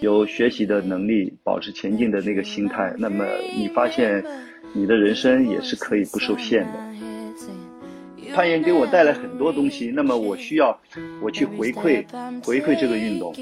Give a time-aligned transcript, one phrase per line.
[0.00, 3.24] 有学习的能力，保持前进的那个心态，那么
[3.56, 4.24] 你发现
[4.72, 6.72] 你的人生也是可以不受限的。
[8.34, 10.78] 攀岩给我带来很多东西，那么我需要
[11.22, 12.04] 我去回馈
[12.44, 13.34] 回馈这个运动。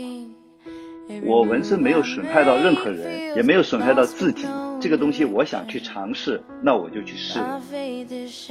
[1.25, 4.47] 我纹身没有损害到任何人，也没有损害到自己。
[4.81, 7.39] 这个东西我想去尝试，那我就去试。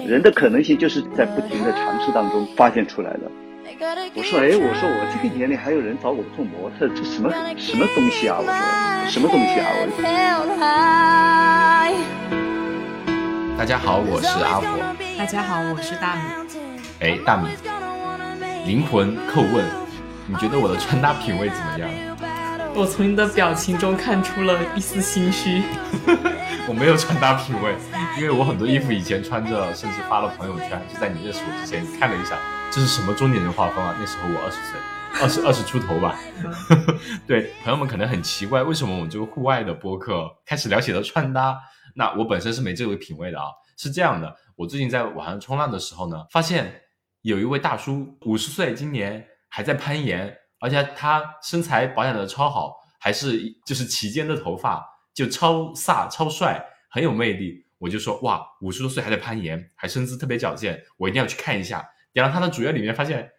[0.06, 3.32] 人的可能性就是在不停的尝试当中发现出来的。
[3.78, 8.38] 我说，哎，我说我这个年龄还有人找我做模特，这什么什么东西啊？
[8.40, 9.68] 我说，什么东西啊？
[9.76, 9.88] 我。
[13.58, 14.80] 大家好，我是阿婆。
[15.18, 16.22] 大家好，我是大米。
[17.02, 17.50] 哎，大米，
[18.66, 19.66] 灵魂叩问，
[20.26, 21.90] 你觉得我的穿搭品味怎么样？
[22.76, 25.64] 我从你的表情中看出了一丝心虚。
[26.68, 27.74] 我没有穿搭品味，
[28.18, 32.38] 因为我很多衣服以前穿着，甚至发了朋友圈，就在你认识我之前看了一下，
[32.70, 33.96] 这是什么中年人画风啊？
[33.98, 36.20] 那时候我二十岁，二十 二十出头吧。
[37.26, 41.58] 对，朋友们可能很奇怪，为什么我们这个户外的播客开始聊起了穿搭？
[41.96, 43.46] 那我本身是没这个品味的啊。
[43.78, 46.82] 是这样的，我最近在网上冲浪的时候呢，发现
[47.22, 50.36] 有一位大叔，五十岁，今年还在攀岩。
[50.60, 57.66] 而且他身材保养的超好，还是就是齐肩的头发，就超飒超帅，很有魅力。
[57.78, 61.86] 我就说哇，五十多岁还在攀岩，还身姿特别矫健，我一定要去看一下。
[62.14, 63.30] 点到他的主页里面，发现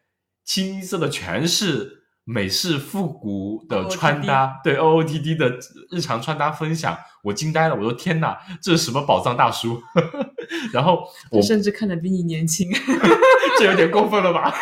[0.44, 5.59] 清一色的全是美式复古的穿搭，对 O O T D 的
[5.91, 7.75] 日常穿搭分享，我惊呆了。
[7.75, 9.83] 我说天哪，这是什么宝藏大叔？
[10.72, 12.70] 然后我甚至看着比你年轻，
[13.59, 14.55] 这有点过分了吧？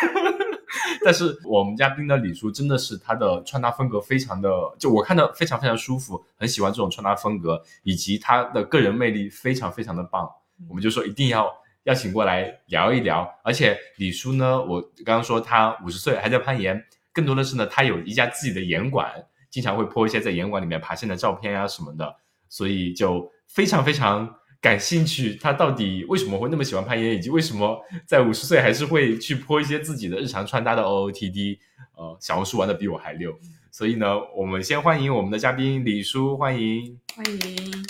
[1.05, 10.27] 但是我们嘉宾的李叔真的是他的穿搭风格非常的，就我看的非常非常舒服，很喜欢这种穿搭风格，以及他的个人魅力非常非常的棒。
[10.67, 11.47] 我们就说一定要
[11.83, 13.31] 邀请过来聊一聊。
[13.43, 16.83] 而且李叔呢，我刚刚说他五十岁还在攀岩，
[17.13, 19.13] 更多的是呢，他有一家自己的岩馆，
[19.51, 22.15] 经常会 po 一些在岩馆里面爬山的照片啊什么的，
[22.49, 24.27] 所以就非常非常。
[24.61, 31.59] 感兴趣，他到底为什么会那么喜欢攀岩，以及为什么在五十岁还是会去泼一些自己的日常穿搭的 OOTD？
[31.95, 33.37] 呃，小红书玩的比我还溜。
[33.71, 37.85] 所以呢，我们先欢迎我们的嘉宾李叔，欢迎，欢迎。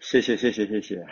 [0.00, 1.06] 谢谢谢谢谢谢。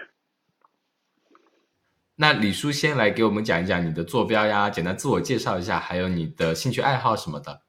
[2.16, 7.62] 那李叔先来给我们讲一讲你的坐标呀，简单自我介绍一下，还有你的兴趣爱好什么的。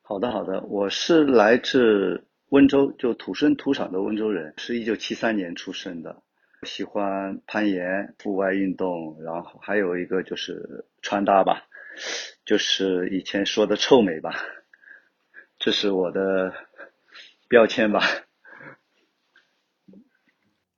[0.00, 2.27] 好的好的，我是来自。
[2.50, 6.22] 温州就土生土长的温州人，是一九七三年出生的，
[6.62, 11.64] 喜欢攀岩、户外运动，然后还有一个就是穿搭吧，
[12.46, 14.34] 就是以前说的臭美吧，
[15.58, 16.54] 这是我的
[17.48, 18.00] 标签吧。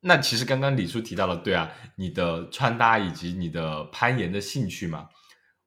[0.00, 5.08] 那其实刚刚李叔提到了，对啊，你的穿搭以及你的攀岩的兴趣嘛，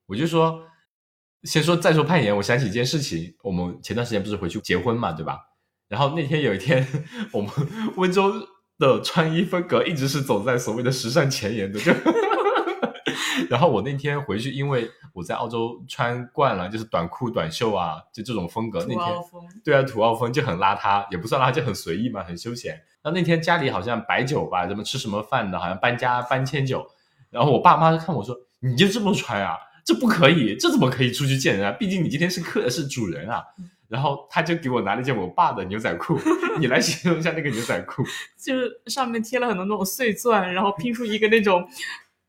[0.06, 0.60] 我就说，
[1.44, 5.38] 先说再说攀岩，我想起一件事情，我们前段时间不是回去结婚嘛，对吧？
[5.88, 6.86] 然后那天有一天，
[7.30, 7.50] 我们
[7.96, 8.32] 温州
[8.78, 11.78] 的穿衣风格一直是走在所谓的时尚前沿的。
[11.78, 11.92] 就，
[13.50, 18.80] 然后我那天回去，因为我在澳洲穿惯了，就是短裤短袖啊，就这种风格。
[18.88, 19.14] 那天
[19.64, 22.72] 对啊，土澳风就很邋遢，也不算邋遢，就很随意嘛，很休闲。
[23.02, 26.84] 然后那天家里好像摆酒吧，怎么吃什么饭的，好像搬家搬迁酒。
[27.30, 29.56] 然后我爸妈看我说：“你就这么穿啊？
[29.84, 31.72] 这不可以，这怎么可以出去见人啊？
[31.72, 33.44] 毕竟你今天是客，是主人啊。”
[33.88, 36.18] 然后他就给我拿了一件我爸的牛仔裤，
[36.58, 38.02] 你来形容一下那个牛仔裤，
[38.42, 41.68] 就是上面贴了很多那种碎钻，然后拼出一个那种，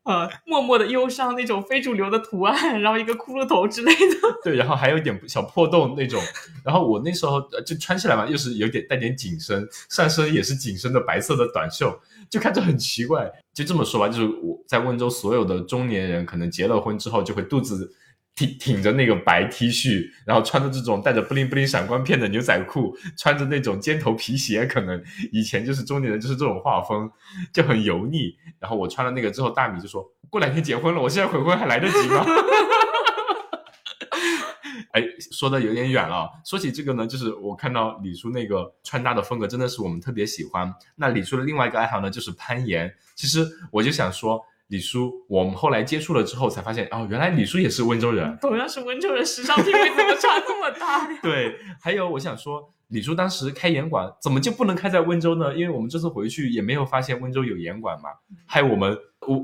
[0.04, 4.16] 呃，默默的忧伤那种非主流的图案，然后一个骷髅头之类的。
[4.44, 6.22] 对，然后还有点小破洞那种。
[6.64, 11.98] 然后我那时候就穿起来嘛，又是有点带点紧身，上身也是紧身的白色的短袖，
[12.30, 13.32] 就看着很奇怪。
[13.52, 17.92] 就这么说吧，就是我在温州所有的中年人，可能结了婚之后就会肚子。
[18.36, 25.02] 挺挺着那个白 T 恤，然后穿着这种带着布灵布灵闪光片的牛仔裤，穿着那种尖头皮鞋，可能
[25.32, 27.10] 以前就是中年人就是这种画风，
[27.50, 28.36] 就很油腻。
[28.60, 32.26] 然后我穿了那个之后，大米就说：“过两天结婚了，我现在悔婚还来得及吗？”
[34.92, 35.02] 哎，
[35.32, 36.28] 说的有点远了。
[36.44, 40.70] 说起这个呢，就是我看到李叔那个穿搭的风格，真的是我们特别喜欢。
[40.96, 42.94] 那李叔的另外一个爱好呢，就是攀岩。
[43.14, 44.44] 其实我就想说。
[44.68, 48.36] 李叔，我们后来接触了之后才发现，哦，原来李叔也是温州人。
[48.42, 51.08] 同样是温州人，时尚品味怎么差这么大？
[51.22, 55.54] 对，还有我想说，李叔当时开岩馆，怎么就不能开在温州呢？
[55.54, 58.10] 因为我们这次回去也没有发现温州有岩馆嘛。
[58.44, 58.96] 还有我们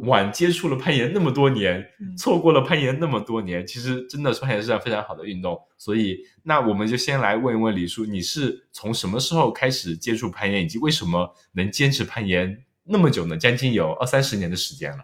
[0.04, 1.84] 晚接触了攀岩那么多年，
[2.18, 5.56] 错过了攀岩那么多年，其实真的攀岩是件非常好的运动。
[5.78, 13.36] 所以，那我们就先来问一问李叔，你是从什么时候开始接触攀岩，以及为什么能坚持攀岩那么久呢？
[13.36, 14.98] 将近有二三十年的时间了。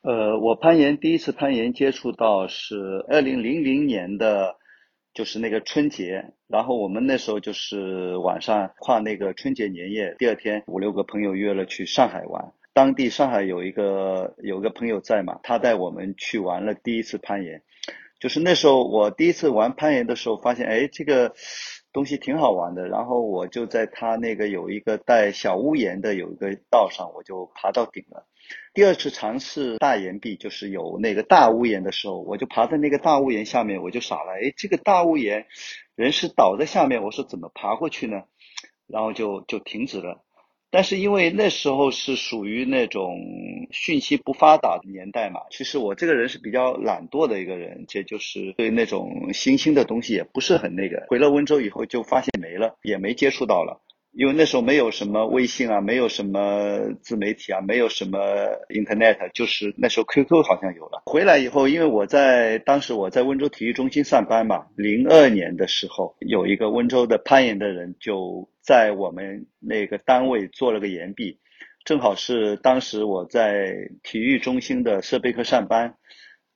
[0.00, 4.56] 呃，我攀岩第一次攀岩接触到是二零零零年的，
[5.12, 17.62] 就是那个春节，然后我们那时候就是晚上跨那个春节年夜，第二天五六个朋友约了去上海玩，当地上海有一个有个朋友在嘛，他带我们去玩了第一次攀岩，
[18.20, 21.34] 就是那时候我第一次玩攀岩的时候，发现哎这个
[21.92, 28.24] 东西挺好玩的，然后我就在他那个有一个带小屋檐的有一个道上，我就爬到顶了。
[28.74, 34.32] 第二次尝试大岩壁，就是有那个大屋檐的时候，我就爬在那个大屋檐下面，我就傻了。
[34.32, 35.46] 哎，这个大屋檐
[35.96, 38.22] 人是倒在下面，我说怎么爬过去呢？
[38.86, 40.22] 然后就就停止了。
[40.70, 43.16] 但是因为那时候是属于那种
[43.70, 51.06] 讯息不发达的年代嘛，其实我这个人是比较懒惰的一个人，这就是对那种新兴的东西也不是很那个。
[51.08, 53.80] 回了温州以后就发现没了，也没接触到了。
[54.12, 58.18] 因为那时候没有什么微信啊，没有什么自媒体啊，没有什么
[58.68, 61.02] Internet，就是那时候 QQ 好像有了。
[61.06, 71.38] 回来以后，因为我在当时我在温州体育中心上班嘛，零二年的时候，有一个温州的攀岩的人就在我们那个单位做了个岩壁，
[71.84, 73.72] 正好是当时我在
[74.02, 75.94] 体育中心的设备科上班。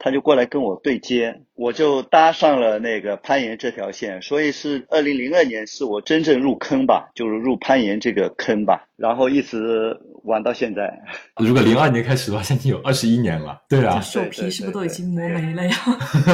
[0.05, 10.93] 他就过来跟我对接，我就搭上了那个攀岩这条线，所以是二零零二年是我真正入坑吧，就是入攀岩这个坑吧，然后一直玩到现在。
[11.37, 13.63] 如果零二年开始的话，现在有二十一年了。
[13.69, 15.73] 对啊，手皮是不是都已经磨没了呀？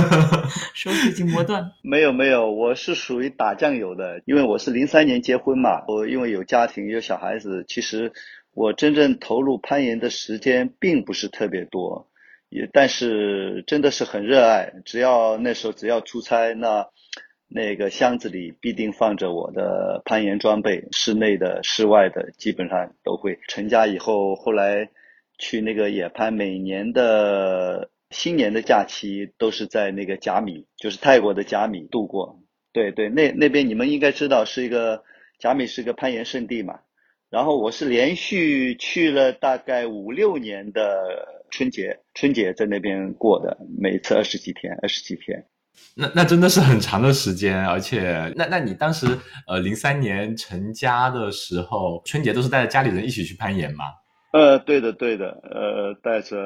[0.72, 1.70] 手指已经磨断？
[1.82, 8.10] 没有没有，我是属于打酱油的，因为我是零三年结婚嘛，我因为有家庭有小孩子，其实
[8.54, 12.08] 我真正投入攀岩的时间并不是特别多。
[12.50, 14.72] 也，但是真的是很热爱。
[14.86, 16.88] 只要那时候只要出差，那
[17.46, 23.38] 那个箱子里必定放着我的攀岩装备，室内的、室外的，基本上都会。
[23.48, 24.88] 成家以后，后来
[25.38, 32.40] 去那个野攀，每年的新年的假期都是在那个甲米，就是泰国的甲米度过。
[32.72, 35.02] 对对，那那边你们应该知道，是一个
[35.38, 36.80] 甲米是一个攀岩圣地嘛。
[37.28, 41.36] 然后我是连续去了大概五六年的。
[41.50, 45.44] 春节，春节在那边过的，每次二十几天，二十几天，
[45.94, 49.06] 那那真的是很长的时间，而且，那那你当时
[49.46, 53.84] 呃零三年成家的时候，春节都是带着家里人一起去攀岩吗？
[54.32, 56.36] 呃，对的，对的，呃，带着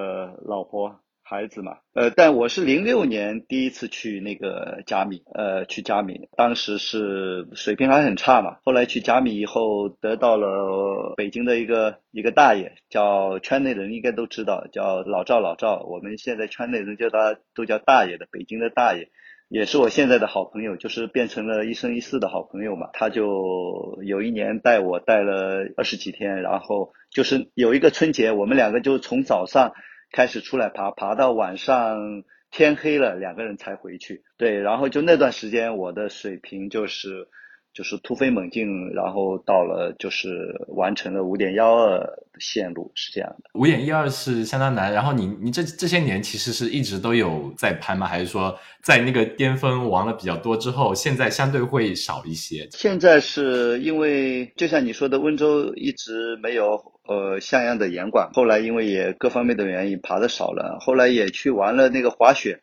[0.47, 1.02] 老婆。
[1.33, 8.59] 孩子嘛，呃，但我是零六年第一次去那个甲米，呃，去甲米，当时是水平还很差嘛。
[8.67, 15.83] 后来去甲米以后，得到了北京的一个一个大爷，叫圈内人应该都知道，叫老赵老赵。
[15.89, 19.09] 我们现在圈内人叫他都叫大爷的，北京的大爷，
[19.49, 22.91] 也是我现在的好朋友，就是变成了一生一世的好朋友嘛。
[22.93, 29.73] 他就有一年带我带了二十几天，然后就是有一个春节，我们两个就从早上。
[30.13, 34.23] 开始出来爬，爬到晚上天黑了，两个人才回去。
[34.37, 37.29] 对，然后就那段时间，我的水平就是
[37.73, 43.51] 就是突飞猛进，然后到了就是完成了五点幺二的线路，是这样的。
[43.55, 44.93] 五点一二是相当难。
[44.93, 48.07] 然后你你这这些年其实是一直都有在攀吗？
[48.07, 52.69] 还是说在那个巅峰玩了比较多之后，现在相对会少一些？
[52.73, 56.92] 现在是因为就像你说的，温州一直没有。
[57.07, 62.61] 呃，像样的严管，后来因为也各方面的原因爬的少了，后来也去玩了那个滑雪，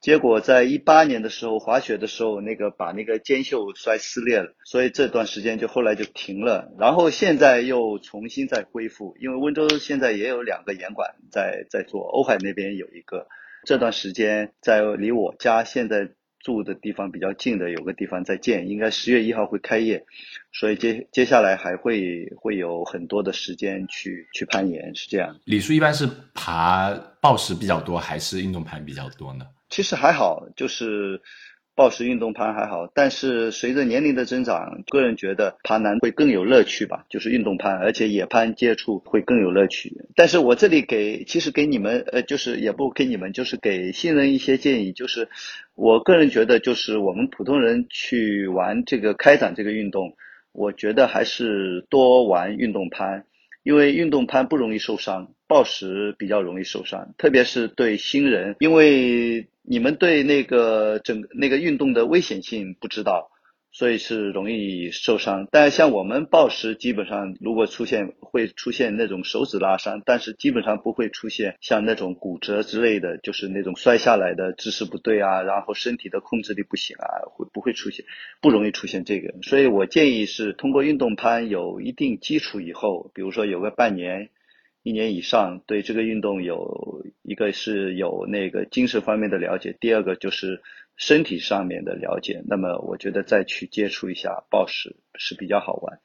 [0.00, 13.26] 结果在一八年的时候滑雪的时候，那个把那个肩袖摔撕裂了，所以这段时间就后来就停了，然后现在又重新再恢复，因为温州现在也有两个严管在在做，瓯海那边有一个，
[13.66, 16.10] 这段时间在离我家现在。
[16.40, 20.04] 住的地方比较近的有个地方在建，应该十月一号会开业，
[20.52, 25.38] 所以接接下来还会会有很多的时间去去攀岩，是这样。
[25.44, 29.46] 李叔一般是爬抱石比较多，还是运动攀比较多呢？
[29.68, 31.22] 其实还好，就是。
[31.80, 39.90] 暴食运动攀还好，但是随着年龄的增长，个人觉得爬难会更有乐趣吧，就是运动攀，而且野攀接触会更有乐趣。
[40.14, 45.30] 但是我这里给，其实给你们，呃，就是也不给你们，就是给新人一些建议，就是
[45.74, 50.12] 我个人觉得，就是我们普通人去玩这个开展这个运动，
[50.52, 53.24] 我觉得还是多玩运动攀，
[53.62, 59.48] 因为运动攀不容易受伤，暴食比较容易受伤，特别是对新人，因为。
[59.62, 63.29] 你们对那个整那个运动的危险性不知道，
[63.72, 65.48] 所以是容易受伤。
[65.50, 78.04] 但像我们暴食，基本上如果出现会出现那种手指拉伤，但是基本上不会出现像那种骨折之类的，就是那种摔下来的姿势不对啊，然后身体的控制力不行啊，会不会出现？
[78.40, 79.34] 不容易出现这个。
[79.42, 84.30] 所以我建议是通过运动攀有一定基础以后，比如说有个半年。
[84.82, 90.62] 一年以上，对这个运动有一个是有那个精神方面的了解，第二个就是
[91.00, 92.42] 身体上面的了解。
[92.46, 95.98] 那么我觉得再去接触一下暴食是比较好玩。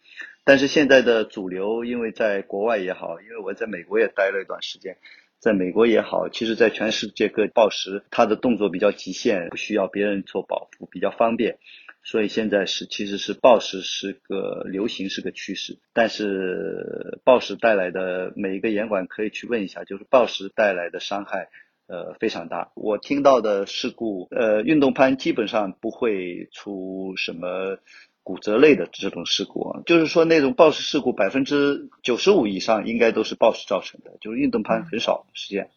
[0.45, 4.97] 但是现在的主流，因为在国外也好，因为我在美国也待了一段时间，
[5.37, 11.57] 在美国也好，其实在全世界各暴食，它的动作比较极限，不需要别人做保护，比较方便。
[12.03, 15.79] 所以现在是其实是暴食是个流行，是个趋势。
[15.91, 21.49] 但是暴食带来的每一个严管可以去问一下，就是暴食带来的伤害，
[21.87, 22.71] 呃非常大。
[22.75, 27.77] 我听到的事故，呃运动攀基本上不会出什么
[28.23, 35.67] 骨折类的这种事故，就是说那种暴食事故百分之九十五以上应该都是暴食造成的，就是运动攀很少是这样。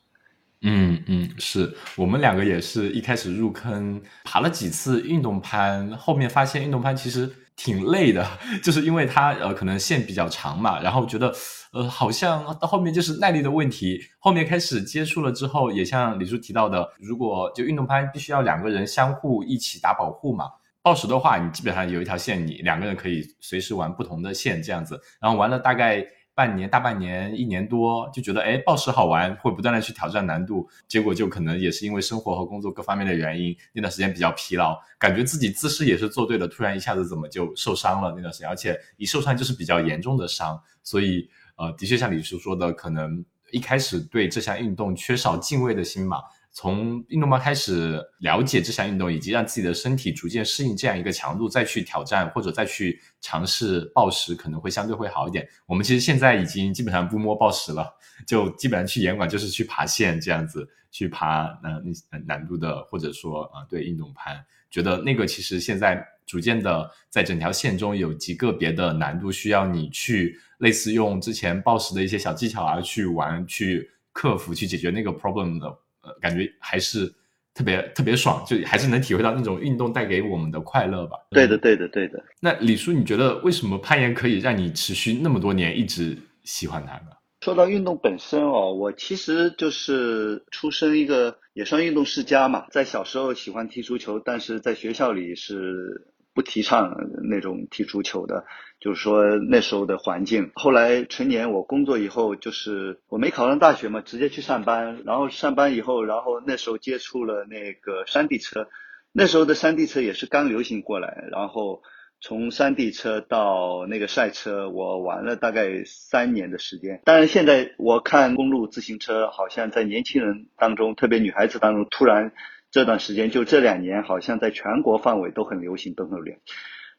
[0.60, 8.24] 嗯嗯，是我们两个也是一开始入坑爬了几次运动攀，后面发现运动攀其实挺累的，
[8.62, 11.34] 就是因为它呃可能线比较长嘛，然后觉得
[11.72, 14.00] 呃好像到后面就是耐力的问题。
[14.20, 20.46] 后面开始接触了之后，也像李叔提到的，如果就运动攀必须要两个人相互一起打保护嘛，
[20.80, 26.06] 报时的话你基本上有一条线，你两个人可以随时玩不同的线这样子，然后玩了大概。
[26.38, 46.23] 半年、大半年、一年多，就觉得哎，暴食好玩，会不断的去挑战难度，结果就可能也是因为生活和工作各方面的原因，那段时间比较疲劳，感觉自己姿势也是做对了，突然一下子怎么就受伤了那段时间，而且一受伤就是比较严重的伤，所以呃，的确像李叔说的，可能一开始对这项运动缺少敬畏的心嘛。
[46.60, 55.48] 从运动班开始了解这项运动，以及让自己的身体逐渐适应这样一个强度，再去挑战或者再去尝试暴食，可能会相对会好一点。
[55.66, 57.88] 我们其实现在已经基本上不摸暴食了，
[58.26, 61.80] 就基本上去严管就是去爬线这样子，去爬难
[62.26, 75.72] 难度的，或者说啊对运动攀，觉得那个其实现在逐渐的在整条线中有极个别的难度需要你去类似用之前暴食的一些小技巧啊去玩去克服去解决那个 problem 的。
[76.20, 77.06] 感觉还是
[77.54, 81.16] 特别特别爽，就还是能体会到那种运动带给我们的快乐吧。
[81.30, 82.22] 对的，对的，对的。
[82.40, 87.12] 那李叔，你觉得为什么攀岩可以让你持续那么多年一直喜欢它呢？
[87.40, 96.12] 说到运动本身哦，我其实就是出生一个也算运动世家嘛，在小时候喜欢踢足球，但是在学校里是。
[96.38, 96.97] 不提倡
[97.28, 98.45] 那种踢足球的，
[98.78, 100.52] 就是说那时候的环境。
[100.54, 105.02] 后来成年我工作以后，就是我没考上大学嘛，直接去上班。
[105.04, 108.68] 然后上班以后，然后那时候接触了那个山地车，
[109.11, 111.25] 那时候的山地车也是刚流行过来。
[111.33, 111.83] 然后
[112.21, 117.00] 从山地车到那个赛车，我玩了大概三年的时间。
[117.04, 122.33] 当然现在我看公路自行车，好像在年轻人当中，特别女孩子当中，突然。
[122.70, 126.42] 这段时间就这两年，好像在全国范围都很流行，都很流行。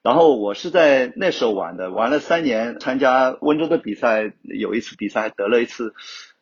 [0.02, 5.94] 然后我是在那时候玩的，玩了三年，参加温州的比赛，有一次比赛得了一次。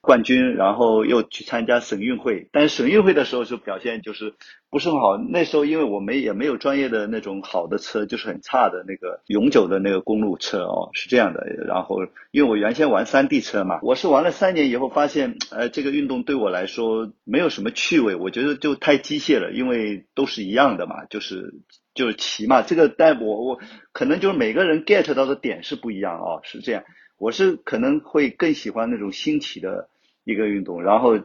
[0.08, 4.36] 冠军，然后又去参加省运会，但是省运会的时候就表现就是
[4.70, 5.18] 不是很好。
[5.18, 11.46] 那时候因为我们也没有专业的那种好的车，就是很差的那个永久的那个公路车哦，是这样的。
[11.68, 11.98] 然后
[12.32, 21.54] 因为我原先玩山地车嘛，我是玩了三年以后发现，呃，这个运动对我来说没有什么趣味，我觉得就太机械了，因为都是一样的嘛，就是
[21.94, 22.62] 就是骑嘛。
[22.62, 23.60] 这个但我我
[23.92, 26.86] 可能就是每个人 get 到的点是不一样哦，是这样。
[27.18, 29.90] 我是可能会更喜欢那种新奇的。
[30.28, 31.18] 一个运动，然后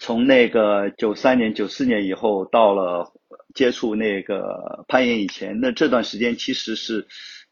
[0.00, 3.12] 从那个九三年、九四年以后，到了
[3.54, 7.06] 接触那个攀岩以前，那这段时间其实是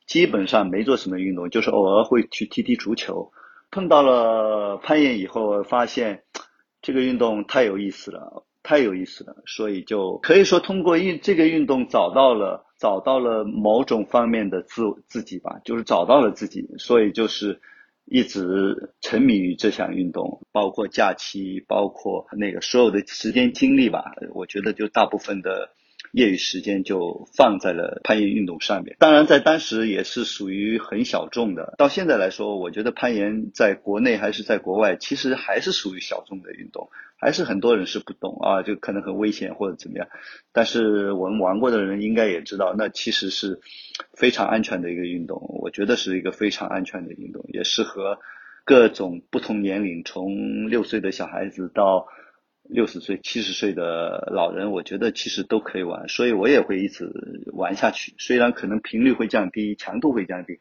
[0.09, 3.31] 基本上没做什么运动，就是偶尔会去踢踢足球。
[3.71, 6.25] 碰到了攀岩以后，发现
[6.83, 17.61] 这个运动太有意思了，太有意思了，所以就可以说通过运这个运动找到了找到了某种方面的自自己吧，就是找到了自己，所以就是。
[18.07, 24.13] 一直沉迷于这项运动，包括假期，包括那个所有的时间精力吧。
[24.33, 25.71] 我觉得就大部分的
[26.13, 28.97] 业余时间就放在了攀岩运动上面。
[28.99, 31.75] 当然，在当时也是属于很小众的。
[31.79, 36.89] 到现在来说，我觉得攀岩在国内还是在国外，其实还是属于小众的运动。
[37.19, 40.07] 还是很多人是不懂啊，就可能很危险或者怎么样。
[40.53, 43.61] 但是我们玩过的人应该也知道，那其实是
[44.13, 45.41] 非常安全的一个运动。
[45.63, 48.19] 我觉得是一个非常安全的运动，也适合
[48.65, 52.07] 各种不同年龄，从六岁的小孩子到
[52.69, 56.09] 六十岁、七十岁的老人，我觉得其实都可以玩。
[56.09, 57.11] 所以我也会一直
[57.53, 60.59] 玩下去，虽然可能频率会降低，强度会降低，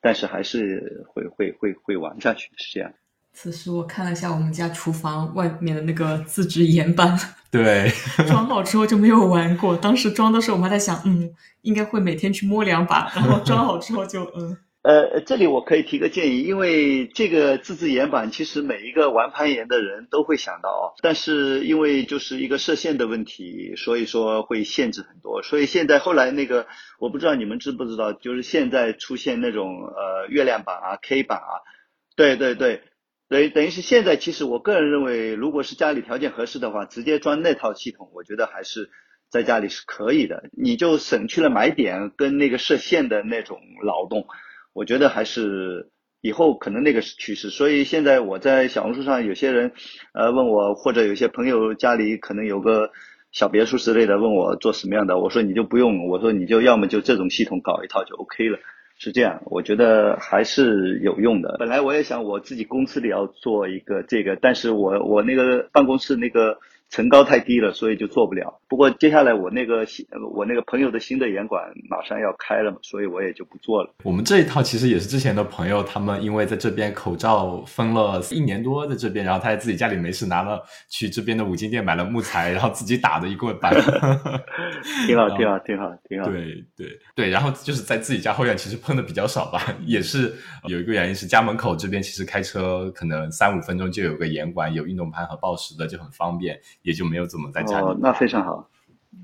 [0.00, 2.92] 但是还是会会会会玩下去，是这样。
[3.32, 7.16] 此时我看了一下我们家厨房外面的那个自制盐板，
[7.50, 7.90] 对，
[8.26, 9.76] 装好之后就没有玩过。
[9.76, 11.30] 当时装的时候，我们还在想，嗯，
[11.62, 14.56] 应该会每天去摸两把，然后装好之后就，嗯。
[14.88, 25.42] 呃，这里我可以提个建议，因为这个自制岩板其实每一个玩攀岩的人都会想到哦，但是因为就是一个射线的问题，所以说会限制很多。
[25.42, 26.66] 所以现在后来那个，
[26.98, 31.60] 我不知道你们知不知道，就是现在出现那种呃月亮板啊、K 板啊，
[32.16, 32.80] 对对对，
[33.28, 38.88] 等于等于是现在其实我个人认为，如果是家里条件合适的话，直接装那套系统，我觉得还是
[39.28, 44.26] 在家里是可以的，你就省去了买点跟那个射线的那种劳动。
[44.78, 49.72] 我觉得还是以后可能那个是趋势，所以现在我在小红书上有些人，
[50.12, 52.92] 呃问我或者有些朋友家里可能有个
[53.32, 58.58] 小别墅之类的，问我做什么样的，我说你就不用，我说你就要么就这种系统搞一套就 OK 了，
[58.96, 61.56] 是这样，我觉得还是有用的。
[61.58, 66.58] 本来我也想我自己公司里要做一个这个，但是我我那个办公室那个。
[66.90, 68.60] 层高太低了，所以就做不了。
[68.68, 73.94] 不过接下来我那个新我那个朋友的新的严管马上要开了嘛，所以我也就不做了。
[74.04, 83.72] 我们这一套其实也是之前的朋友，他们因为在这边口罩封了一年多在这边，然后他在自己家里没事拿了去这边的五金店买了木材，然后自己打的一棍板。
[85.06, 86.30] 挺好，挺好，挺好，挺好。
[86.30, 90.34] 对对对，然后就是在自己家后院其实碰的比较少吧， 也是
[90.66, 96.58] 有一个原因是家门口这边其实开车可能三五分钟就有个严管，有运动盘和报时的就很方便。
[96.88, 97.86] 也就没有怎么在家里。
[97.86, 98.66] 哦，那非常好。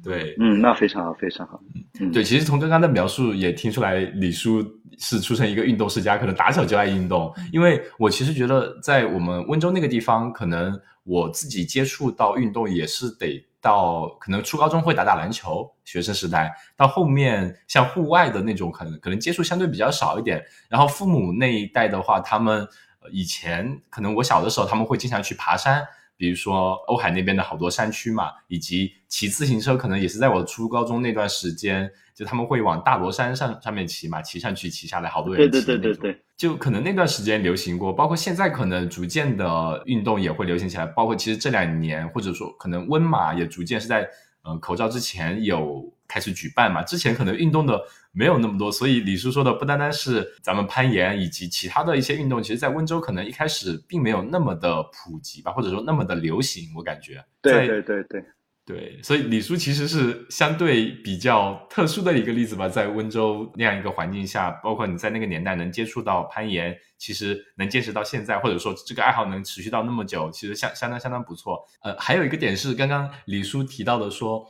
[0.02, 1.58] 对，嗯，那非常好，非常好。
[1.98, 4.62] 嗯，对，其实从刚刚的描述也听出来，李叔
[4.98, 7.32] 是出生一个运动世家，可能打小就爱运动。
[7.50, 20.42] 因为我其实觉得，在我们温州那个地方，可能我自己接触到运动也是得到可能初高中会打打篮球，学生时代到后面像户外的那种，可能可能接触相对比较少一点。
[20.68, 22.66] 然后父母那一代的话，他们
[23.10, 25.82] 以前可能我小的时候，他们会经常去爬山。
[26.16, 44.08] 比如说欧海那边的好多山区嘛，以及骑自行车，可能也是在我初高中那段时间，就他们会往大罗山上上面骑嘛，骑上去骑下来，好多人骑对对对对对，就可能那段时间流行过，包括现在可能逐渐的运动也会流行起来，包括其实这两年或者说可能温马也逐渐是在
[44.44, 47.80] 嗯口罩之前有开始举办嘛，之前可能运动的。
[48.16, 57.24] 没有那么多，所以李叔说的不单单是咱们攀岩以及其他的一些运动，其实，在温州可能一开始并没有那么的普及吧，或者说那么的流行，我感觉。
[57.42, 58.24] 对对对对
[58.64, 71.66] 对，所以李叔其实是相对比较特殊的一个例子吧，在温州那样一个环境下，包括你在那个年代能接触到攀岩，其实能坚持到现在，或者说这个爱好能持续到那么久，其实相相当相当不错。
[71.82, 74.46] 呃，还有一个点是刚刚李叔提到的说。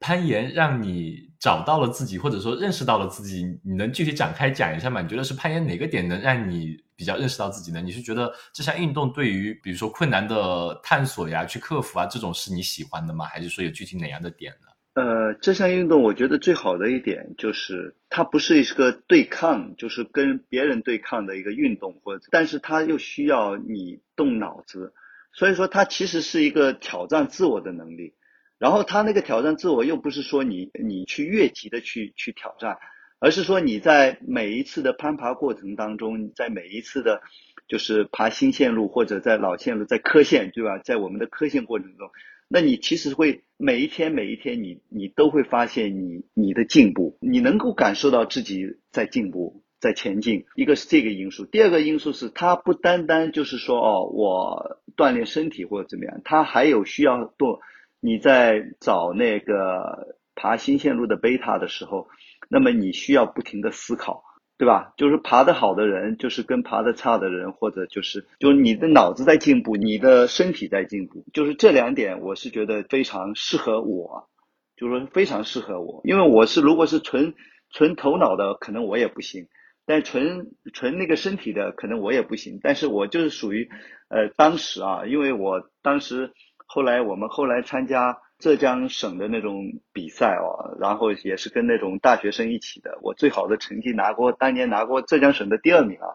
[0.00, 5.02] 攀岩让你找到了自己，或者说认识到了自己，你能具体展开讲一下吗？
[5.02, 7.80] 你觉得是攀岩哪个点能让你比较认识到自己呢？
[7.80, 13.24] 你是觉得这项运动对于比如说困难的探索呀、去克服啊这种是你喜欢的吗？
[13.26, 14.68] 还是说有具体哪样的点呢？
[14.94, 24.92] 呃，这项运动我觉得最好的一点就是它不是一个对抗，就是跟别人对抗的一个运动，或者但是它又需要你动脑子，
[25.32, 28.14] 所以说它其实是一个挑战自我的能力。
[28.58, 32.78] 然后他那个挑战自我，又不是说你你去越级的去去挑战，
[33.20, 37.22] 而是说你在每一次的攀爬过程当中，在每一次的，
[37.68, 40.78] 就是爬新线路或者在老线路在科线，对吧？
[40.78, 42.10] 在我们的科线过程中，
[42.48, 50.46] 那你其实会每一天每一天，你你都会发现你你的进步，你能够感受到自己在进步在前进。
[50.56, 57.60] 一个是这个因素，第二个因素是它不单单就是说哦，我锻炼身体或者怎么样，它还有需要做。
[58.00, 62.08] 你在找那个爬新线路的贝塔的时候，
[62.48, 64.22] 那么你需要不停的思考，
[64.56, 64.92] 对吧？
[64.96, 74.28] 就是爬得好的人，就是跟爬得差的人，或者就是就是你的脑子在进步，你的身体在进步，就是这两点，我是觉得非常适合我，
[74.76, 77.34] 就是说非常适合我，因为我是如果是纯
[77.70, 79.48] 纯头脑的，可能我也不行，
[79.86, 83.68] 但纯纯那个身体的，可能我也不行，但是我就是属于
[84.08, 86.32] 呃当时啊，因为我当时。
[86.70, 92.98] 后来我们后来参加浙江省的那种比赛哦，然后也是跟那种大学生一起的。
[93.00, 96.06] 我最好的成绩拿过，当年拿过浙江省的第二名啊。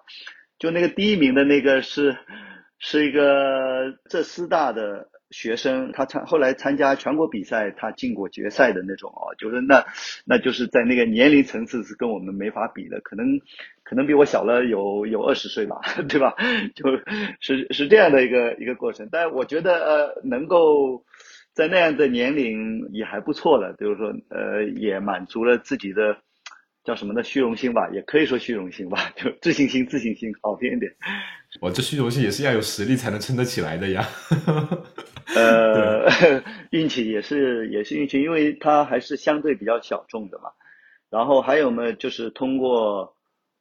[0.60, 2.16] 就那个第一名的那个是
[2.78, 9.36] 是一个浙师大的学生，他参后来参加全国比赛，他进过决赛的那种哦。
[9.38, 9.84] 就是那
[10.24, 13.26] 那就是在那个年龄层次是跟我们没法比的，可能
[13.84, 16.34] 可能比我小了有有二十岁吧， 对吧？
[16.76, 16.86] 就
[17.42, 21.04] 是是这样的一个一个过程，但我觉得呃，能够
[21.54, 26.16] 在那样的年龄也还不错了，就是说呃，也满足了自己的
[26.84, 27.24] 叫什么呢？
[27.24, 30.92] 虚荣心吧，也可以说虚荣心吧，就自信心，自信心好听一点。
[31.62, 34.08] 我这虚荣心也是要有实力才能撑得起来的呀。
[35.36, 40.52] 呃，运气也是 也是运气，因为它还是相对比较小众的嘛。
[41.10, 43.16] 然后还有呢，就是通过。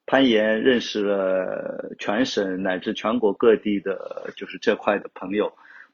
[0.05, 5.53] 攀岩认识了全省乃至全国各地的，就是这块的朋友。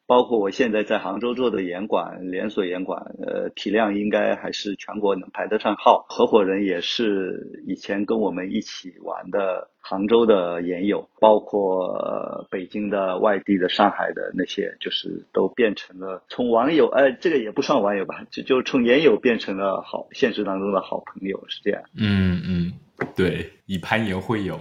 [0.08, 6.06] 包括我现在在杭州做的严管连锁严管，呃，体量应该还是全国能排得上号。
[6.08, 21.82] 合伙人也是以前跟我们一起玩的杭州的研友，包括北京的、外地的、上海的那些，就是都变成了从网友，呃，这个也不算网友吧，就就从研友变成了好现实当中的好朋友，是这样。
[21.94, 22.72] 嗯嗯，
[23.14, 24.58] 对，以攀岩会友。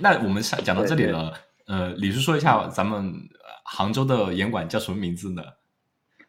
[0.00, 1.32] 那我们上讲到这里了，
[1.66, 3.12] 呃，李叔说一下咱们。
[3.68, 5.42] 杭州的严管叫什么名字呢？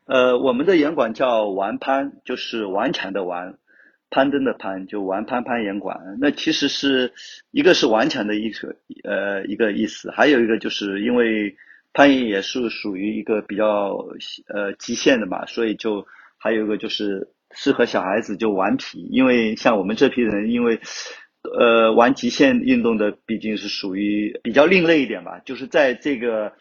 [0.05, 3.59] 呃，我们的严管叫玩攀，就是顽强的顽，
[4.09, 6.17] 攀登的攀，就玩攀攀严管。
[6.19, 7.13] 那其实是
[7.51, 11.55] 一个是顽强的一个呃一个意思，还有一个就是因为
[11.93, 13.95] 攀岩也是属于一个比较
[14.47, 20.81] 呃极限的嘛，所以就还有一个就是适合小孩子就顽皮，因为像我们这批人，因为
[21.57, 26.53] 呃玩极限运动的毕竟是属于比较另类一点吧，就是在这个。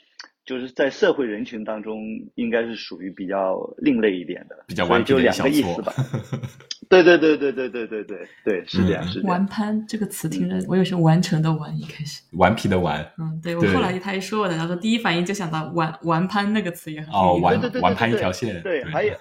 [0.47, 2.05] 就是在社会人群当中，
[2.37, 5.93] 应该是属于比较另类一点的，比较顽皮就两个意思吧。
[6.89, 9.21] 对对对对对对对对对，是这样是。
[9.23, 12.23] 顽攀这个词听着，我有些完成的玩一开始。
[12.35, 13.05] 顽皮的顽。
[13.19, 17.13] 嗯，对我后来他一说我的，他说第一反应就想到玩玩攀那个词也很。
[17.13, 18.63] 哦，玩玩攀一条线。
[18.63, 19.13] 对，还有，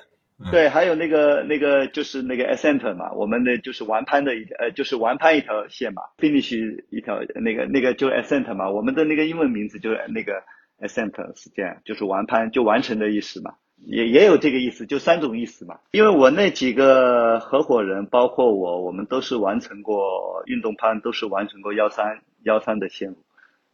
[0.51, 10.43] 对，还有那个那个就是那个 ascent 嘛，我们的就是顽攀的一呃，就是顽攀一条线嘛，finish 一条那个那个就 ascent 嘛，我们的那个英文名字就是那个。
[10.77, 15.79] ascent 是这样，就是完攀，就完成的意思嘛，也也有这个意思，就三种意思嘛。
[15.91, 23.15] 因为我那几个合伙人，包括我，我们都是完成过运动攀，都是完成过幺三幺三的线路，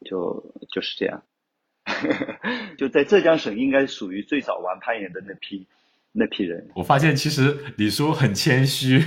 [0.06, 1.24] 就就是这样。
[2.78, 5.66] 就在浙江省，应该属于最早玩攀岩的那批。
[6.14, 9.02] 那批人，我发现其实李叔很谦虚，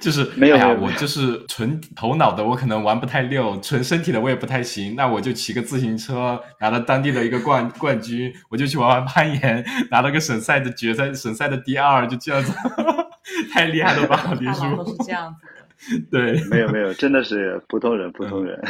[0.00, 12.52] 就是没有呀，我就是纯头脑的，我可能玩不太溜，纯身体的我也不太行，那我就骑个自行车，拿了当地的一个冠冠军，我就去玩玩攀岩，拿了个省赛的决赛，省赛的第二，就这样子，
[13.54, 18.60] 太厉害了吧，李叔都是这样子的， 对， 没有没有，真的是普通人，普通人，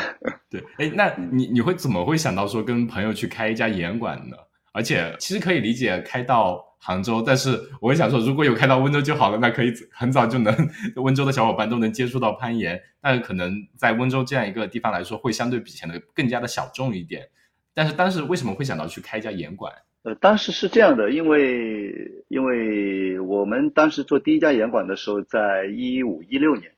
[0.51, 4.37] 对，哎，那你你会怎么会想到说跟朋友去开一家岩馆呢？
[4.75, 6.63] 而且其实可以理解开到。
[6.87, 10.55] 杭州，但是我会想说，如果有开到温州就好了，那可以很早就能
[11.03, 12.79] 温州的小伙伴都能接触到攀岩。
[13.01, 17.27] 但是可能在温州这样一个地方来说，会相对比显得更加的小众一点。
[17.73, 19.73] 但是当时为什么会想到去开一家岩馆？
[20.03, 21.91] 呃，当时是这样的，因为
[22.29, 26.71] 因为我们当时做第一家岩馆的时候，在一五一六年，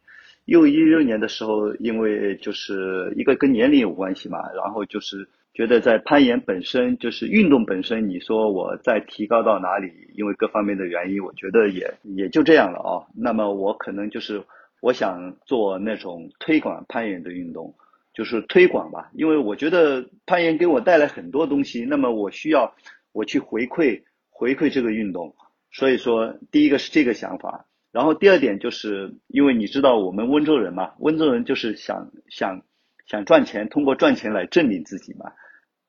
[0.44, 5.28] 一五一六年的时候，因为就是一个跟年龄有关系嘛，然后就是。
[5.56, 9.90] 觉得在攀岩本身就是运动本身，你说我再提高到哪里？
[10.14, 13.06] 因为各方面的原因，我觉得也也就这样了啊。
[13.14, 14.44] 那么我可能就是
[14.82, 17.74] 我想做那种推广攀岩的运动，
[18.12, 19.10] 就是推广吧。
[19.14, 22.74] 因为我觉得攀岩给我带来很多东西，那么我需要
[23.12, 25.34] 我去回馈回馈这个运动。
[25.72, 32.60] 所以说，第一个是这个想法，然后第二点就是因为你知道我们温州人嘛，温州人就是想想
[33.06, 35.32] 想赚钱，通过赚钱来证明自己嘛。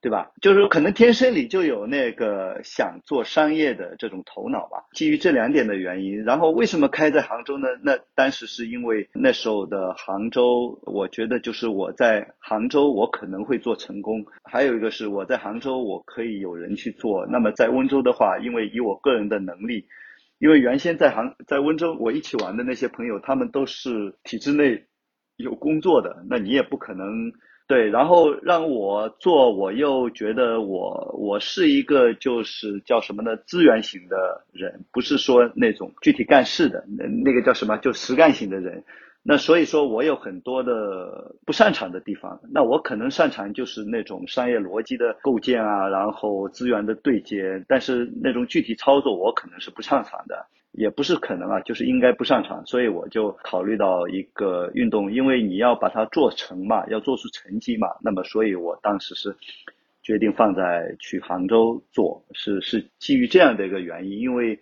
[0.08, 0.32] 对吧？
[0.42, 4.86] 就是可能天生里就有那个想做商业的这种头脑吧。
[4.94, 7.68] 基于这两点的原因，然后为什么开在杭州呢？
[7.84, 14.26] 那当时是因为那时候的杭州，我觉得就是我在杭州我可能会做成功。
[14.46, 17.26] 还有一个是我在杭州我可以有人去做。
[17.26, 19.86] 那么在温州的话，因为以我个人的能力，
[20.40, 24.86] 因为原先在杭在温州我一起玩的那些朋友，他们都是体制内
[25.36, 27.34] 有工作的，那你也不可能。
[27.68, 33.36] 对，然后让我做，我又觉得我我是一个就是叫什么呢？
[33.36, 37.78] 资源型的人，不是说那种具体干事的，那那个叫什么？
[37.80, 38.86] 就实干型的人。
[39.24, 42.40] 那所以说我有很多的不擅长的地方。
[42.52, 50.48] 那我可能擅长就是那种商业逻辑的构建啊，然后资源的对接，但是那种具体操作我可能是不擅长的。
[50.74, 59.36] 也不是可能啊，就是应该不擅长，所以我就考虑到一个运动，因为你要把它做成嘛，要做出成绩嘛，那么所以我当时是
[60.04, 64.60] 决定放在去杭州做，是是基于这样的一个原因，因为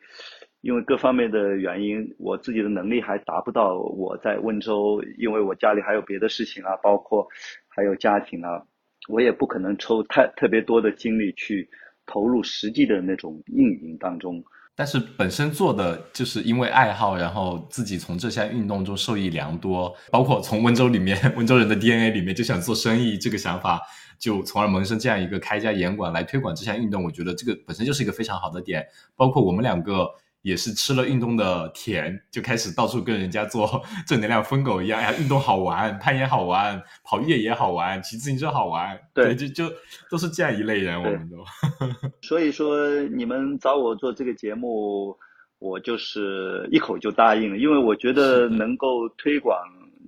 [0.65, 7.27] 因为各方面的原因，我自己的能力还达不到我在温州，因为我家里还有别的事情啊，包括
[7.67, 8.59] 还有家庭啊，
[9.07, 11.69] 我也不可能抽太特别多的精力去
[12.07, 14.43] 投入实际的那种运营当中。
[14.75, 23.79] 但是本身做的就是因为爱好，然后自己从这项运动中受益良多，包括从温州里面温州人的 DNA 里面就想做生意这个想法，
[24.17, 27.03] 就从而萌生这样一个开家严馆来推广这项运动。
[27.03, 28.83] 我觉得这个本身就是一个非常好的点。
[29.15, 30.09] 包括我们两个
[30.45, 34.99] 也是吃了运动的甜，就开始到处跟人家做 正能量疯狗一样。
[34.99, 38.95] 哎呀，运动好玩，攀岩好玩，跑越野好玩，骑自行车好玩。
[39.11, 39.73] 对，就就
[40.07, 41.37] 都是这样一类人，我们都。
[42.21, 45.17] 所以说，你们找我做这个节目，
[45.57, 49.57] 我就是一口就答应了，因为我觉得能够推广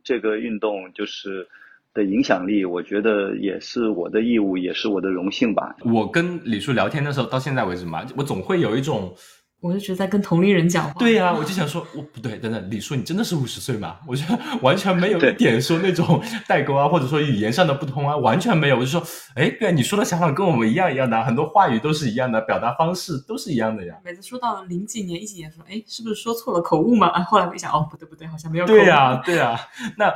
[0.04, 1.47] 这个运动，就是。
[1.93, 5.76] 的影响力，我觉得也是我的义务，也是我的荣幸吧。
[5.84, 9.12] 我跟李叔聊天的时候，到现在为止嘛，我总会有一种，
[9.60, 10.93] 我就觉得在跟同龄人讲话。
[11.00, 13.98] 对呀，我就想说，我不对，等等，李叔，你真的是五十岁吗？
[14.08, 18.76] 我觉得 完全没有一点说那种代沟啊，或者说语言上的不通啊，完全没有。
[18.78, 19.04] 我就说，
[19.36, 23.96] 哎，对，你说的想法跟我们一样一样的，很多话语都是一样的，表达方式都是一样的呀。
[24.06, 27.08] 每次说到零几年、一几年，说，哎，是不是说错了，口误嘛？
[27.08, 28.65] 啊，后来我一想，哦，不对不对，好像没有。
[28.67, 29.60] 对呀，对呀，
[29.98, 30.13] 那。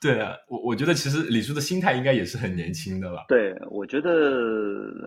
[0.00, 3.24] 对啊，我我觉得其实李叔的心态应该也是很年轻的吧。
[3.28, 4.10] 对，我觉得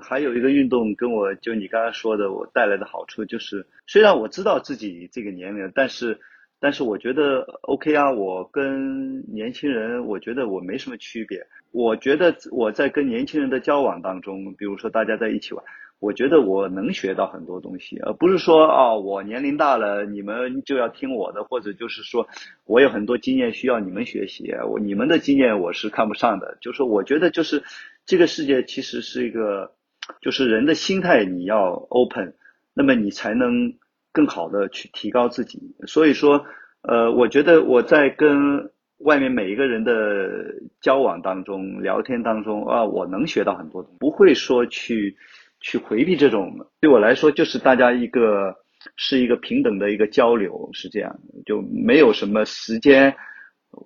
[0.01, 6.19] 还有一个运动跟我就你刚刚说的，我带来的好处就是，虽然我知道自己这个年龄，但是
[6.59, 11.39] 但是我觉得 OK 啊，我跟年轻人，我觉得我没什么区别。
[11.71, 15.63] 我觉得我在跟年轻人的交往当中，比如说大家在一起玩。
[16.01, 22.27] 我觉得我能学到很多东西，而不是说哦，我年龄大了，你们就要听我的，或者就是说
[22.65, 26.57] 我有很多经验需要你们学习，我你们的经验我是看不上的。
[26.59, 27.63] 就是我觉得就是
[28.07, 29.73] 这个世界其实是一个，
[30.21, 32.33] 就是人的心态你要 open，
[32.73, 33.75] 那么你才能
[34.11, 35.75] 更好的去提高自己。
[35.85, 36.43] 所以说，
[36.81, 45.15] 呃，我觉得我在跟外面每一个人的交往当中、聊天当中啊，我能学到很多东西，不会说去。
[45.61, 48.55] 去回避这种，对我来说就是大家一个
[48.95, 53.15] 是一个平等的一个交流，是这样，就没有什么时间、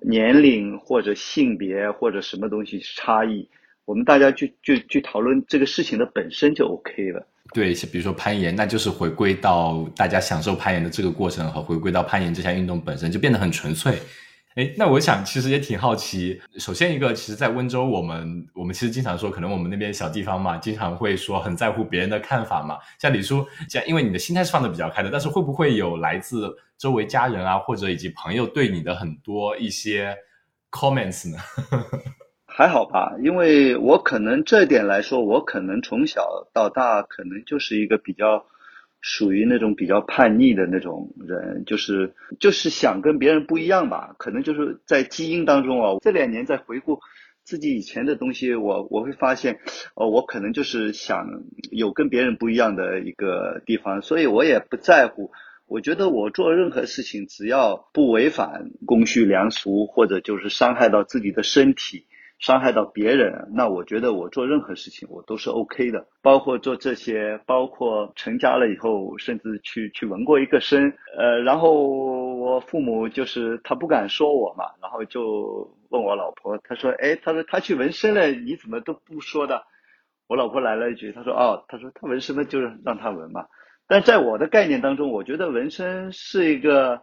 [0.02, 3.48] 年龄或者性别或者什么东西差异，
[3.86, 7.28] 我们大家去去去讨论这个事情的本身就 OK 了。
[7.54, 14.00] 对，比如说攀岩，那就是回归到大家享受攀岩的这个过程和回归到攀岩这项运动本身，就变得很纯粹。
[14.56, 16.42] 哎，那我想其实也挺好奇。
[16.58, 22.78] 首先一个，其实，在温州，我们我们其实经常说，可能我们那边小地方嘛，经常会说很在乎别人的看法嘛。
[22.98, 30.16] 像李叔，像因为你的心态是放的比较开的，但是会不会有来自周围家人啊，或者以及朋友对你的很多一些
[30.72, 31.38] comments 呢？
[32.48, 38.46] 还好吧，因为我可能这点来说，我可能从小到大，可能就是一个比较。
[39.08, 46.00] 属于那种比较叛逆的那种人，就是就是想跟别人不一样吧，可能就是在基因当中啊。
[46.02, 46.98] 这两年在回顾
[47.44, 49.60] 自己以前的东西，我我会发现，
[49.94, 51.28] 哦，我可能就是想
[51.70, 55.30] 有跟别人不一样的一个地方，所以我也不在乎。
[55.68, 62.08] 我觉得我做任何事情，只要不违反公序良俗，或者就是伤害到自己的身体。
[62.40, 79.64] 伤害到别人，那我觉得我做任何事情我都是 OK 的，包括做这些，包括成家了以后，甚至去去纹过一个身，呃，然后我父母就是他不敢说我嘛，然后就问我老婆，他说，哎，他说他去纹身了，你怎么都不说的？
[80.28, 83.46] 我老婆来了一句，他说，哦，他说他纹身了，就是让他纹嘛。
[83.88, 87.02] 但在我的概念当中，我觉得纹身是一个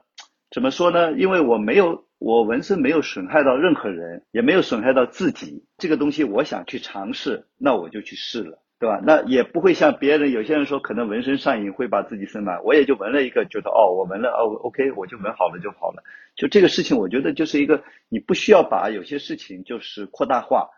[0.53, 1.13] 怎么说呢？
[1.13, 2.05] 因为我没有。
[2.25, 5.65] 我纹身没有损害到任何人，也没有损害到自己。
[5.77, 9.01] 这个东西我想去尝试，那我就去试了，对吧？
[9.05, 16.05] 那也不会像别人，有些人说可能纹身上瘾会把自己生满，我也就纹了一个，觉得哦，我纹了哦，OK，我就纹好了就好了。
[16.37, 20.69] 就这个事情，我觉得就是一个你不需要把有些事情就是扩大化，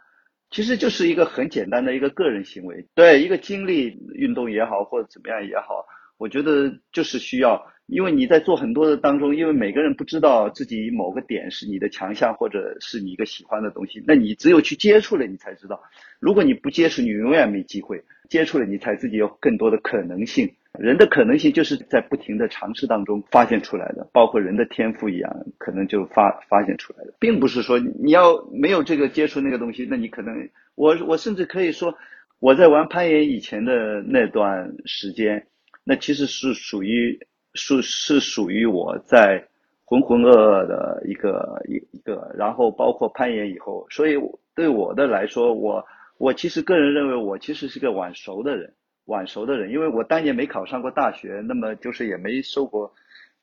[0.48, 5.84] 其实就是一个很简单的一个个人行为，对一个经历运动也好或者怎么样也好，
[6.16, 7.66] 我觉得就是需要。
[7.86, 15.82] 因为你在做很多的当中，因为每个人不知道自己某个点是你的强项，或者是你一个喜欢的东西，那你只有去接触了，你才知道。
[16.18, 18.02] 如果你不接触，你永远没机会。
[18.30, 20.50] 接触了，你才自己有更多的可能性。
[20.78, 31.94] 人的可能性就是在不停的尝试当中发现出来的，包括人的天赋一样，可能就发发现出来的，并不是说你要没有这个接触那个东西，那你可能我我甚至可以说，
[32.40, 35.46] 我在玩攀岩以前的那段时间，
[35.84, 37.20] 那其实是属于。
[37.54, 39.42] 是是属于我在
[39.84, 44.14] 浑浑噩噩的一个一一个，然后包括攀岩以后，所以
[44.54, 45.84] 对我的来说，我
[46.18, 48.72] 我其实个人认为我其实是个晚熟的人，
[49.06, 52.92] 晚熟的人，因为我当年没考上过大学，那么就是也没受过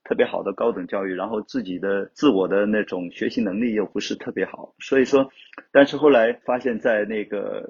[0.03, 5.29] 特别好的高等教育，然后自己的自我的那种学习能力又不是特别好，所以说，
[5.71, 7.67] 但是后来发现，在那个。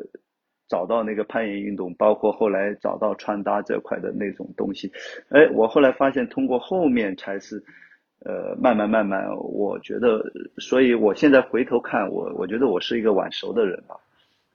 [0.72, 4.90] 找到那个攀岩运动，包括后来找到穿搭这块的那种东西，
[5.28, 7.62] 哎，我后来发现通过后面才是，
[8.20, 10.24] 呃，慢慢慢慢，我觉得，
[10.60, 13.98] 所以我现在回头看，我我觉得我是一个晚熟的人吧，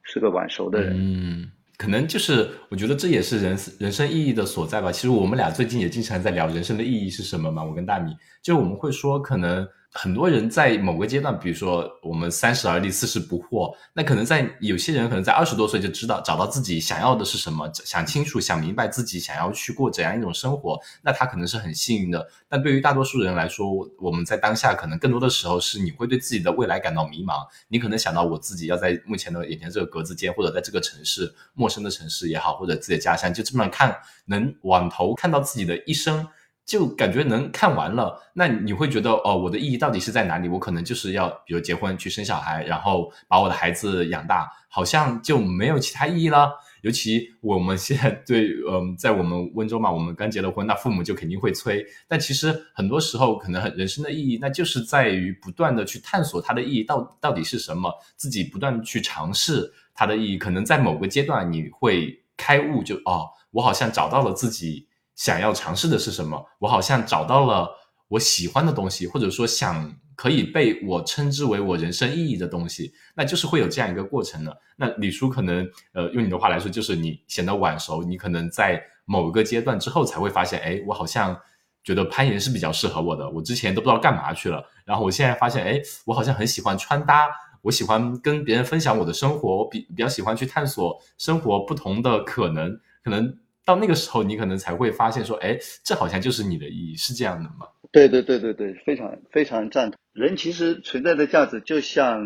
[0.05, 0.94] 是个晚熟的人。
[0.96, 4.90] 嗯，可能就是我觉得这也是人人生意义的所在吧。
[4.90, 7.62] 其实我们俩最近也经常在聊人生的意义是什么嘛。
[7.62, 9.68] 我跟大米，就我们会说可能。
[9.92, 22.29] 很多人在某个阶段，比如说我们三十而立，四十不惑，那可能在有些人可能在二十多岁就知道找到自己想要的是什么，想清楚、想明白自己想要去过怎样一种生活，那他可能是很幸运的。
[22.49, 23.66] 但对于大多数人来说，
[23.99, 33.96] 我们在当下可能更多的时候是你会对自己的未来感到迷茫，你可能想到我自己要在目前的眼前这个格子间，或者在这个城市陌生的城市也好，或者自己的家乡，就这么看，
[34.27, 36.27] 能往头看到自己的一生。
[36.66, 40.48] 就感觉能看完了，那你会觉得哦，我的意义到底是在哪里？
[40.48, 46.50] 我可能就是要，比如结婚去生小孩，然后把我的孩子养大，好像就没有其他意义了。
[46.83, 51.85] 尤其我们现在对， 嗯，在我们温州嘛，我们刚结了婚，那父母就肯定会催。
[52.09, 60.37] 但其实很多时候，可能人生的意义，那就是在于不断的去探索它的意义到到底是什么，自己不断去尝试它的意义。
[60.37, 64.88] 可能在某个阶段，你会开悟，就哦，我好像找到了自己。
[65.16, 66.46] 想要尝试的是什么？
[66.61, 67.68] 我好像找到了
[68.09, 74.57] 我喜欢的东西，或者说想可以被我称之为我人生意义的东西，那就是会有这样一个过程的。
[74.76, 81.37] 那李叔可能，呃，用你的话来说，就是你显得晚熟，你可能在某一个阶段之后才会发现，哎，我好像
[81.83, 83.29] 觉得攀岩是比较适合我的。
[83.31, 87.26] 我之前都不知道干嘛去了，然后我现在发现，哎，我好像很喜欢穿搭，
[87.62, 93.38] 我喜欢跟别人分享我的生活，我比比较喜欢去探索生活不同的可能，可能。
[93.66, 97.66] 到那个时候，你可能才会发现，说，哎，这好像就是你的意义，是这样的吗？
[97.92, 99.98] 对对对对对，非常非常赞同。
[100.12, 102.22] 人其实存在的价值，就像，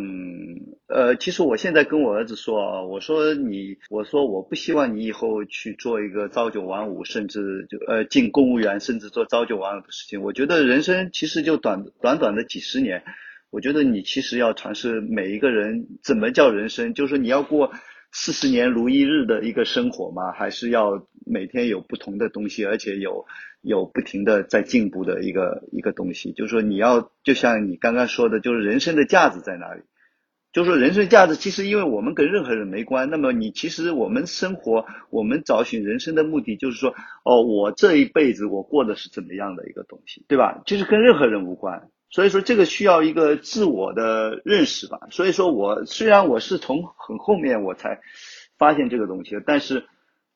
[0.86, 10.22] 呃，其实我现在跟我儿子说啊，我说你，我说我不希望你以后去做一个朝九晚五，甚至就呃进公务员，甚至做朝九晚五的事情。
[10.22, 13.02] 我觉得人生其实就短短短的几十年，
[13.50, 17.72] 我觉得你其实要尝试每一个人怎么叫人生，就是你要过。
[18.12, 20.32] 四十年如一日的一个生活吗？
[20.32, 23.26] 还是要每天有不同的东西，而且有
[23.62, 26.32] 有不停的在进步的一个一个东西？
[26.32, 29.82] 就是说，你要就像你刚刚说的，就是人生的价值在哪里？
[30.52, 33.08] 就是说，人生价值其实因为我们跟任何人没关。
[33.08, 36.92] 那么你其实我们生活，我们找寻人生的目的，就是说，
[37.24, 40.60] 哦，我这一辈子我过的是怎么样的一个东西，对吧？
[40.66, 41.88] 就是跟任何人无关。
[42.10, 44.98] 所以说这个需要一个自我的认识吧。
[45.10, 48.00] 所以说我虽然我是从很后面我才
[48.58, 49.84] 发现这个东西，但是，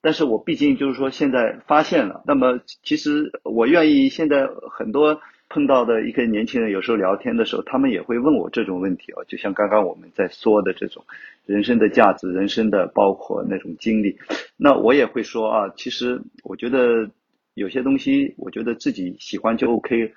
[0.01, 2.23] 但是我毕竟就是说现在发现了。
[2.25, 9.23] 那么其实我愿意现在很多碰到的一个年轻人，有时候聊天的时候，他们也会问我这种问题哦。
[9.27, 11.03] 就像刚刚我们在说的这种
[11.45, 14.17] 人生的价值、人生的包括那种经历，
[14.57, 17.09] 那我也会说啊，其实我觉得
[17.53, 20.13] 有些东西，我觉得自己喜欢就 OK。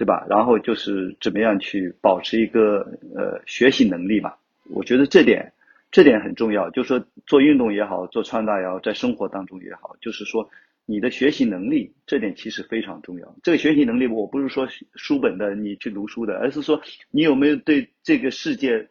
[0.00, 0.26] 对吧？
[0.30, 2.78] 然后就是怎么样去保持一个
[3.14, 4.32] 呃学习能力嘛？
[4.70, 5.52] 我觉得这点
[5.90, 6.70] 这点很重要。
[6.70, 10.48] 就是说做运动也好，做穿搭也好，在生活当中也好，就是说
[10.86, 13.36] 你的学习能力这点其实非常重要。
[13.42, 18.88] 这个学习能力，我不是说书本的你去读书的，而是说你有没有对这个世界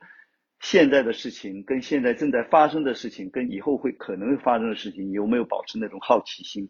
[0.60, 6.70] 现在的事情、跟现在正在发生的事情、跟以后会可能发生的事情，有没有保持那种好奇心？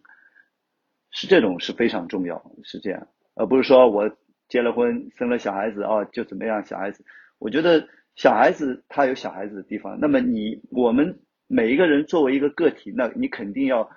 [1.12, 4.10] 是这种是非常重要，是这样，而不是说我。
[4.50, 6.66] 结了婚，生了小孩子哦，就怎么样？
[6.66, 7.06] 小孩子，
[7.38, 10.00] 我觉得小孩子他有小孩子的地方。
[10.02, 13.90] 那么你我们每一个人作为一个个体，那你肯定要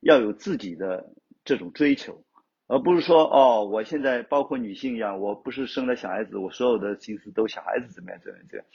[0.00, 1.12] 要有自己的
[1.44, 2.24] 这种追求，
[2.66, 8.66] 而不是说哦，我现在包括女性一样，我不是生了小孩子，我所有的心思都小孩子怎么样怎么样怎样，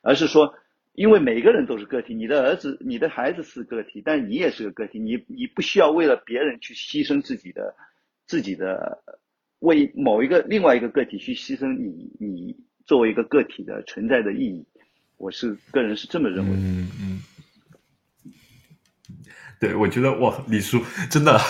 [0.00, 0.54] 而是说，
[0.92, 7.74] 因为每个人都是个体，你的儿子、你的孩子是个体，但你也是个个体，你你不需要为了别人去牺牲自己的
[8.26, 9.02] 自己的。
[9.64, 14.64] 为某一个另外一个个体去牺牲你你作为一个个体的存在的意义，
[15.16, 16.54] 我是个人是这么认为。
[16.54, 17.22] 嗯嗯，
[19.58, 21.40] 对，我觉得哇，李叔真的，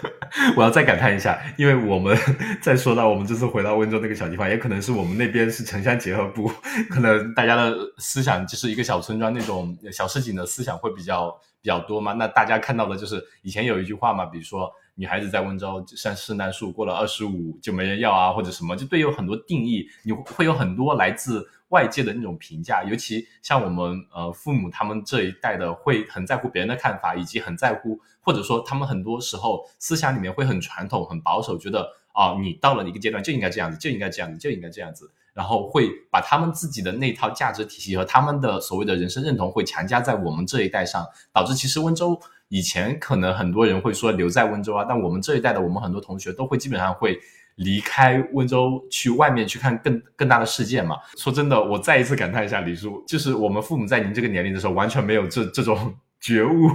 [0.54, 2.16] 我要再感叹一下，因为我们
[2.60, 6.52] 再说到我们这次回到温州那个小地方，也可能是我们那边是城乡结合部，
[6.90, 11.30] 可能大家的思想就是一个小村庄那种小市井的思想会比较
[11.62, 12.12] 比较多嘛。
[12.12, 14.70] 那大家看到的就是以前有一句话嘛，比如说。
[14.94, 22.84] 女孩子在温州像圣诞树，过了二十五就没人要啊，或者什么，就对有很多定义，你会有很多来自外界的那种评价。
[22.84, 42.20] 尤其像我们呃父母他们这一代的，会很在乎别人的看法，以及很在乎，或者说他们很多时候思想里面会很传统、很保守，觉得啊，你到了一个阶段就应该这样子，就应该这样子，就应该这样子，然后会把他们自己的那套价值体系和他们的所谓的人生认同会强加在我们这一代上，导致其实温州。
[42.52, 47.18] 以前可能很多人会说留在温州啊，但我们这一代的我们很多同学都会基本上会
[47.54, 50.98] 离开温州去外面去看更更大的世界嘛。
[51.16, 56.68] 说真的，我再一次感叹一下李叔，就是我们父母在您这个年龄的时候完全没有这这种觉悟，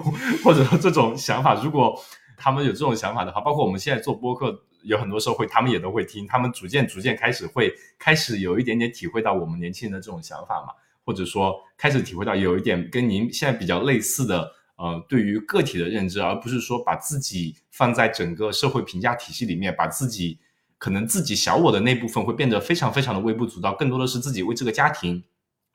[0.44, 1.96] 或者说这种想法，如果
[2.36, 10.70] 他们有这种想法的话，包括我们现在做播客，有很多时候会，他们也都会听，他们逐渐逐渐开始会开始有一点点体会到我们年轻人的这种想法嘛，
[11.06, 20.40] 或者说开始体会到有一点跟您现在比较类似的，呃，对于个体的认知，而不是说把自己放在整个社会评价体系里面，把自己
[20.78, 25.24] 可能自己小我的那部分会变得非常非常的微不足道，更多的是自己为这个家庭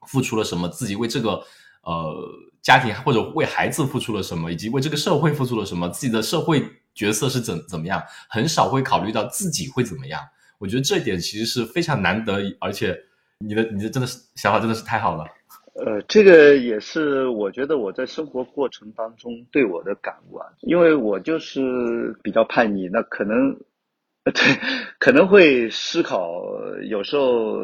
[0.07, 1.45] 付出了什么，自己为这个
[1.83, 2.29] 呃
[2.63, 10.21] 家庭或者为孩子付出了什么，以及为这个社会付出了什么，自己的社会角色是怎怎么样，很少会考虑到自己会怎么样。
[10.59, 12.97] 我觉得这一点其实是非常难得，而且
[13.41, 15.27] 你的你的真的是想法真的是太好了。
[15.75, 23.57] 呃，这个也是我觉得我在生活过程当中对我的感悟啊，因为我就是比较叛逆，那可能。
[24.25, 24.33] 对，
[25.01, 26.41] 可能会思考，
[26.89, 27.59] 有时候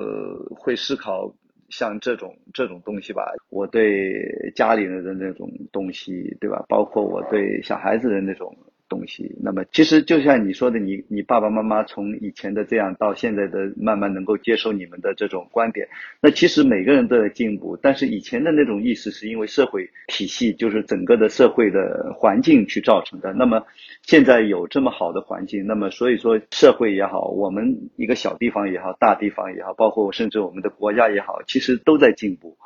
[0.56, 1.32] 会思考
[1.68, 3.32] 像这种这种东西吧。
[3.48, 6.64] 我对家里人的那种东西，对吧？
[6.68, 8.52] 包括我对小孩子的那种。
[8.88, 15.86] 东西，那么其实就像你说的，你你爸爸妈妈从以前的这样到现在的慢慢能够接受你们的这种观点，
[16.20, 23.32] 那其实每个人都在进步，但是以前的那种意识是因为社会体系就是整个的社会的环境去造成的。
[23.34, 23.62] 那么
[24.02, 32.56] 现在有这么好的环境，那么所以说社会也好，我们一个小地方也好，大地方也好，包括甚至我们的国家也好，其实都在进步，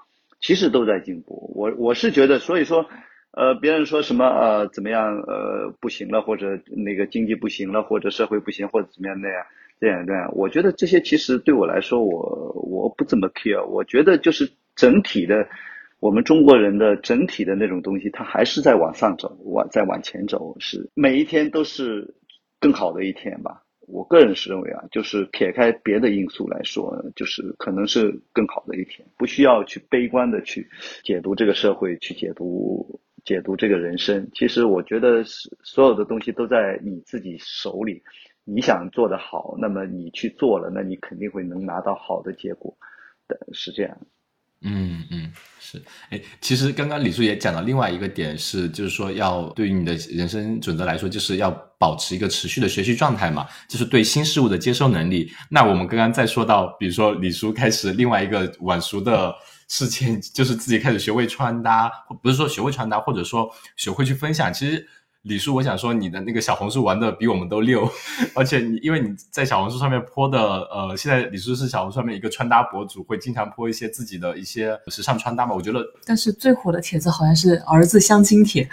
[0.41, 1.53] 其实都在进步。
[1.57, 2.87] 我我是觉得，所以说。
[3.33, 9.43] 呃，别人说什么呃怎么样呃不行了，或者那个经济不行了，或者社会不行，或者怎么样那样
[9.81, 13.65] 这样这样，我觉得这些其实对我来说，我我不怎么 care。
[13.65, 15.49] 我觉得就是整体的，
[15.99, 22.15] 我们中国人的整体的那种东西，它还是在往上走，往在往前走，是每一天都是
[22.61, 23.63] 更好的一天吧。
[23.89, 30.69] 我个人是认为啊，就是撇开别的因素来说，就是可能是更好的一天，不需要去悲观的去
[31.03, 33.01] 解读这个社会，去解读。
[33.25, 38.03] 解读这个人生，其实我觉得是所有的东西都在你自己手里。
[38.45, 42.77] 你想做得好，那么你去做了，那你肯定会能拿到好的结果
[43.29, 43.97] 的，是这样。
[44.63, 45.81] 嗯嗯，是。
[46.11, 55.31] 哎，其实刚刚李叔也讲到另外一个点，是就是说要对于你的人生准则来说，就是要保持一个持续的学习状态嘛，就是对新事物的接收能力。
[55.49, 59.33] 那我们刚刚再说到，比如说李叔开始另外一个晚熟的。
[59.73, 61.91] 事情就是自己开始学会穿搭，
[62.23, 64.53] 不是说学会穿搭，或者说学会去分享。
[64.53, 64.87] 其实
[65.23, 67.91] 李叔，我想说你的那个小红书玩的比我们都溜，
[68.35, 75.55] 而且你因为你在小红书上面泼的，呃，现在李叔是小红书上面一个穿搭博主，会经常泼一些自己的一些时尚穿搭嘛。
[75.55, 78.69] 我觉得，但是最火的帖子好像是儿子相亲帖。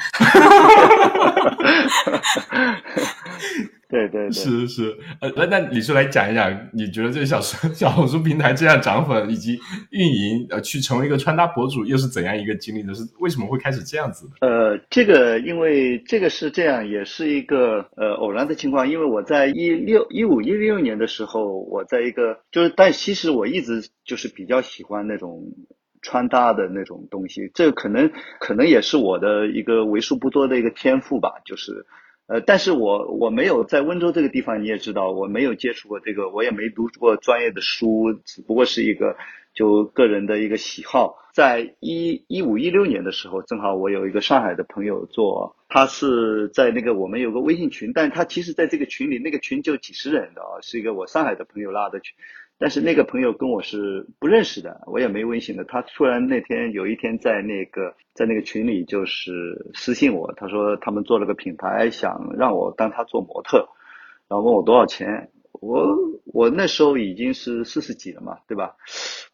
[3.89, 7.41] 对对对，是是，呃，那那李叔来讲一讲，你觉得这个小
[7.73, 9.59] 小红书平台这样涨粉以及
[9.89, 12.93] 运营，呃，去成为一个穿搭博主，又是怎样一个经历呢？
[12.93, 14.47] 是为什么会开始这样子的？
[14.47, 25.41] 呃，这个因为这个是这样，也是一个呃偶然的情况，因为我在一六一五一六年的时候，我在一个就是，但其实我一直就是比较喜欢那种
[26.03, 31.87] 穿搭的那种东西，这可能可能也是我的一个为数不多的一个天赋吧，就是。
[32.29, 39.17] 呃，但是我我没有在温州这个地方，你也知道，我没有接触过这个，我也没读过专业的书，只不过是一个
[39.55, 41.15] 就个人的一个喜好。
[41.33, 52.15] 在一一五一六年的时候，正好我有一个上海的朋友做，他是在那个我们有个微信群，但他其实在这个群里，那个群就几十人的啊，是一个我上海的朋友拉的群。
[52.59, 55.63] 但是那个朋友跟我是不认识的，我也没微信的。
[55.63, 63.69] 他突然那天有一天在那个在那个群里就是私信我，他说他们做了个品牌，想让我当他做模特，
[64.27, 65.31] 然后问我多少钱。
[65.61, 68.75] 我我那时候已经是四十几了嘛，对吧？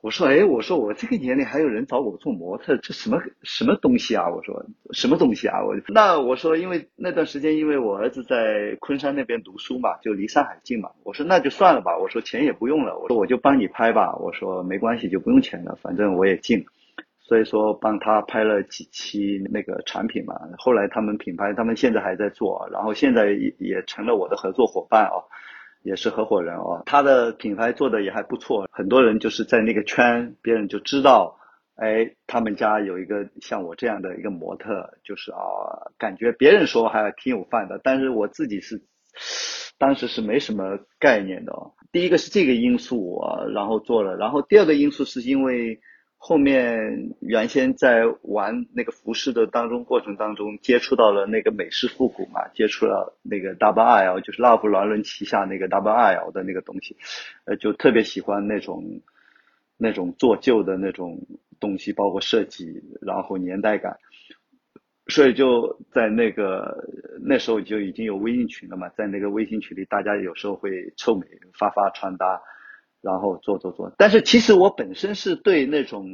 [0.02, 4.30] 我说，哎，我说我这个年龄还有人找我做模特，这什么什么东西啊？
[4.30, 5.64] 我说什么东西啊？
[5.64, 10.90] 我那我说，因为那段时间因为我儿子在昆山那边读书嘛，就离上海近嘛。
[11.04, 14.16] 我说那就算了吧，我说钱也不用了，我说我就帮你拍吧。
[14.18, 16.66] 我说没关系，就不用钱了，反正我也近，
[17.20, 20.36] 所以说帮他拍了几期那个产品嘛。
[20.58, 25.22] 后来他们品牌，他们现在还在做，然后现在也也成了我的合作伙伴哦。
[25.86, 31.38] 也是合伙人哦，他的品牌做的也还不错，很多人就是在那个圈，别人就知道，
[31.76, 35.38] 哎，他们家有一个像我这样的一个模特，就是啊，
[35.98, 38.82] 感觉别人说还挺有范的，但是我自己是，
[39.78, 41.72] 当时是没什么概念的哦。
[41.92, 45.80] 第一个是这个因素啊，然后做了，然后第二个因素是因为。
[46.28, 56.98] 后面原先在玩那个服饰的当中过程当中，接触到了那个美式复古嘛，接触了那个 Double L，就是拉夫劳伦旗下那个 Double L 的那个东西，
[57.46, 59.02] 呃，就特别喜欢那种
[59.78, 61.20] 那种做旧的那种
[61.60, 64.00] 东西，包括设计，然后年代感。
[65.08, 66.76] 所以就在那个
[67.22, 72.42] 那时候就已经有微信群了嘛，在那个微信群里，大家有时候会臭美发发穿搭，
[73.06, 73.94] 然后做做做。
[74.00, 76.10] 但是其实我本身是对那种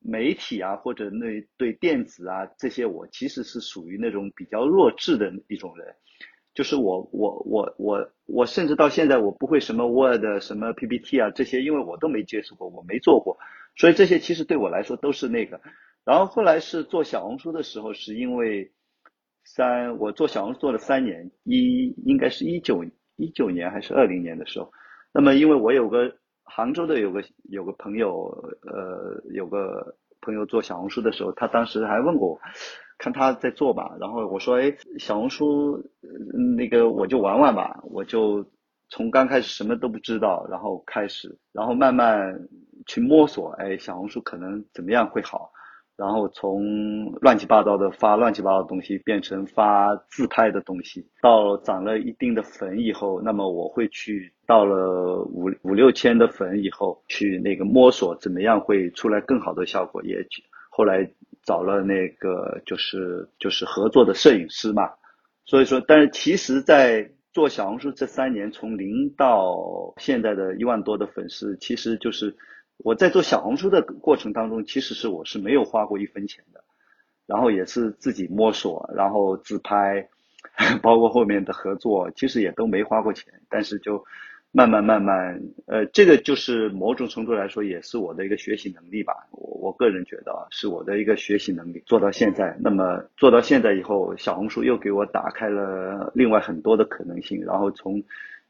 [0.00, 5.94] 媒体啊，或者那对电子啊这些，我其实是属于那种比较弱智的一种人。
[6.54, 13.36] 就是我我我我我甚至到现在我不会什么 Word 什么 PPT 啊这些，因为我都没接触过，我没做过，
[13.76, 15.60] 所以这些其实对我来说都是那个。
[16.04, 18.72] 然后后来是做小红书的时候，是因为
[19.44, 22.84] 三我做小红书做了三年，一应该是一九
[23.16, 24.72] 一九年还是二零年的时候，
[25.12, 26.12] 那么因为我有个
[26.48, 28.26] 杭州的有个有个朋友，
[28.62, 32.40] 呃有个朋友做小红书的时候，他当时还问过我。
[33.00, 35.80] 看他在做吧，然后我说，哎，小红书
[36.56, 38.44] 那个我就玩玩吧，我就
[38.88, 42.36] 从刚开始什么都不知道，然后开始，然后慢慢
[42.86, 45.48] 去摸索，哎，小红书可能怎么样会好，
[45.98, 60.24] 然后从乱七八糟的发乱七八糟的东西变成发自拍的东西，到涨了一定的粉以后，那么我会去到了五五六千的粉以后，去那个摸索怎么样会出来更好的效果，也
[60.70, 61.06] 后来。
[61.44, 64.82] 找了那个就是就是合作的摄影师嘛，
[65.46, 72.36] 所以说，但是其实，在做小红书这三年，从零到现在的一万多的粉丝，其实就是
[72.78, 76.64] 我在做小红书的过程当中，其实是我是没有花过一分钱的，
[77.26, 80.08] 然后也是自己摸索，然后自拍，
[80.82, 84.04] 包括后面的合作，其实也都没花过钱，但是就。
[84.50, 89.12] 慢慢慢慢，呃，这个就是某种程度来说，也是我的一个学习能力吧。
[89.30, 91.82] 我我个人觉得啊，是我的一个学习能力。
[91.84, 97.44] 做到现在，那么做到现在以后，小红书又给我打开了另外很多的可能性。
[97.44, 98.02] 然后从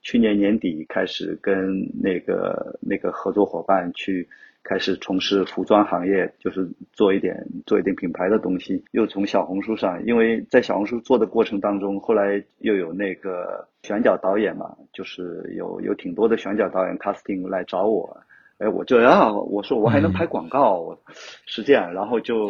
[0.02, 4.28] 去年年底开始，跟那个那个合作伙伴去。
[4.64, 7.34] 开始从事服装行业，就是做一点
[7.64, 8.84] 做一点品牌的东西。
[8.90, 18.14] 又从小红书上，因为在小红书做的过程当中，后来又有那个选角导演嘛，就是有有挺多的选角导演 casting 来找我。
[18.58, 20.94] 哎，我就啊，我说我还能拍广告，
[21.46, 22.46] 是这样，然后就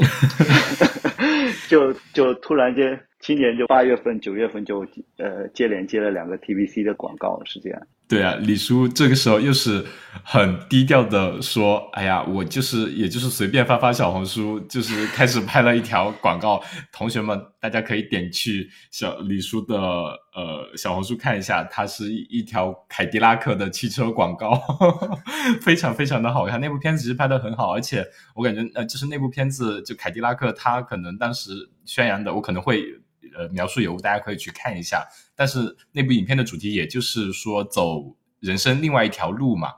[1.68, 4.80] 就就突然间，今年就八月份、九月份就
[5.18, 7.78] 呃接连接了两个 TVC 的广告，是这样。
[8.08, 9.84] 对啊，李叔这个时候又是
[10.24, 16.62] 很低调的说：“哎呀，我就是，也就是随便发发小红书，就是开始拍了一条广告。
[16.90, 24.58] 同学们，大家可以点去小李叔的呃小红书看一下，它是一一条凯迪拉克的汽车广告，
[25.60, 26.58] 非常非常的好看。
[26.58, 28.02] 那部片子其实拍的很好，而且
[28.34, 31.50] 我感觉呃，就是那部片子就凯迪拉克，它可能当时
[31.84, 32.82] 宣扬的，我可能会。”
[33.36, 35.06] 呃，描述有误，大家可以去看一下。
[35.36, 35.58] 但是
[35.92, 39.68] 那部影片的主题，也就是说走人生另外一条路嘛。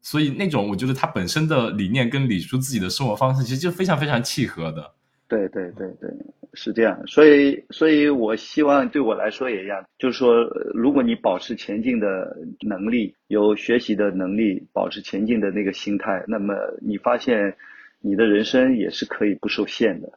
[0.00, 4.92] 所以那种，我觉得它本身的理念跟李叔自己的生活方式，其实就非常非常契合的。
[5.28, 6.08] 对对对对，
[6.54, 7.04] 是这样。
[7.08, 17.56] 所以，所以我希望对我来说也一样，就是说，如果你保持前进的能力，有学习的能力，保持前进的那个心态，那么你发现
[18.00, 20.12] 你的人生也是可以不受限的。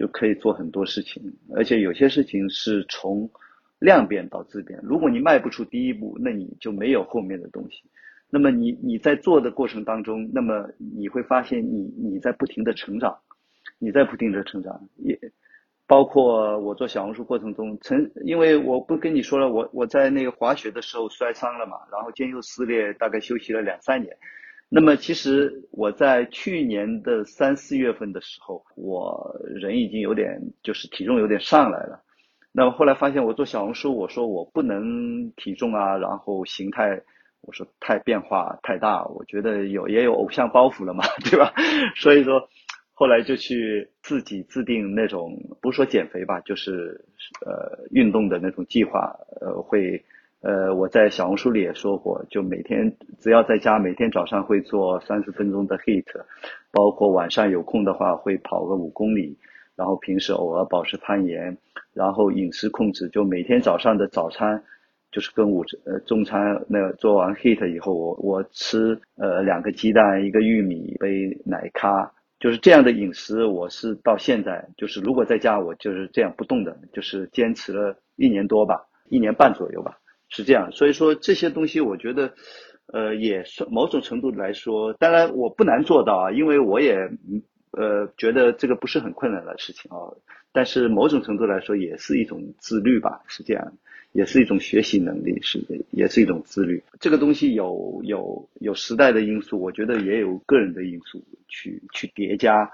[0.00, 1.22] 就可以做很多事情，
[1.54, 3.28] 而且有些事情是从
[3.80, 4.80] 量变到质变。
[4.82, 7.82] 如果你迈不出第一步，那你就没有后面的东西。
[8.30, 13.14] 那么你你在做的过程当中，那么你会发现你你在不停的成长，
[13.78, 15.18] 你在不停的成长，也
[15.86, 24.16] 包括我做小红书过程中，曾因为我不跟你说了，我我在那个滑雪的时候摔伤了嘛，然后肩袖撕裂，大概休息了两三年。
[24.72, 32.00] 那么其实我在去年的三四月份的时候，我人已经有点就是体重有点上来了。
[32.52, 37.02] 那么后来发现我做小红书，我说我不能体重啊，然后形态，
[37.40, 41.52] 我说太变化太大，我觉得有也有偶像包袱了嘛， 对吧？
[41.96, 42.48] 所以说
[42.92, 47.04] 后来就去自己制定那种不是说减肥吧，就是
[47.44, 50.00] 呃运动的那种计划，呃会。
[50.42, 56.06] 呃，我在小红书里也说过，就每天只要在家，每天早上会做三十分钟的 HIT，
[56.72, 59.36] 包括晚上有空的话会跑个五公里，
[59.76, 61.58] 然后平时偶尔保持攀岩，
[61.92, 64.62] 然后饮食控制，就每天早上的早餐
[65.12, 79.98] 就是跟午呃中餐那做完 HIT 以后，我我吃呃两个鸡蛋，一个玉米，一杯奶咖，就是这样的饮食，我是到现在就是如果在家我就是这样不动的，就是坚持了一年多吧，一年半左右吧。
[80.30, 82.32] 是这样，所以说这些东西，我觉得，
[82.86, 86.94] 呃，也是某种程度来说，当然我不难做到啊，因为我也，
[87.72, 89.98] 呃，觉得这个不是很困难的事情啊。
[90.52, 93.72] 但是某种程度来说，也是一种自律吧，是这样，
[94.12, 95.60] 也是一种学习能力，是，
[95.90, 96.82] 也是一种自律。
[96.98, 102.70] 这个东西有有有时代的因素，我觉得也有个人的因素去去叠加。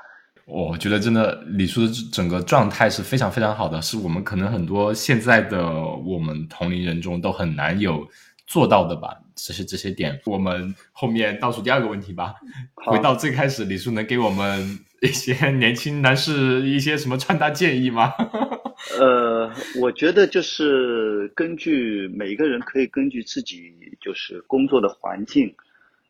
[0.47, 8.07] 我觉得真的李叔的整个状态是非常非常好的，是我们可能很多现在的我们同龄人中都很难有
[8.47, 9.09] 做到的吧。
[9.35, 12.37] 这些这些点，我们后面倒数第二个问题吧。
[12.75, 18.15] 回到最开始，李叔能给我们一些年轻男士一些什么穿搭建议吗？
[19.01, 25.53] 呃，我觉得就是根据每一个人可以根据自己就是工作的环境。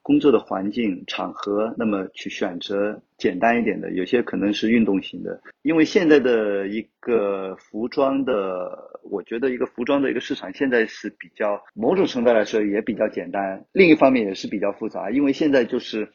[0.06, 5.40] 工作的环境场合，那么去选择简单一点的，有些可能是运动型的。
[5.62, 8.70] 因为现在的一个服装的，
[9.02, 15.10] 我觉得一个服装的一个市场现在是比较某种程度来说也比较简单，另一方面也是比较复杂。
[15.10, 16.08] 因为现在就是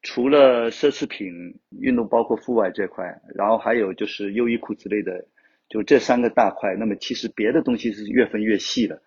[0.00, 1.30] 除了奢侈品、
[1.78, 5.26] 运动包括户外这块，然后还有就是优衣库之类的，
[5.68, 6.74] 就这三个大块。
[6.76, 9.02] 那么其实别的东西是越分越细的，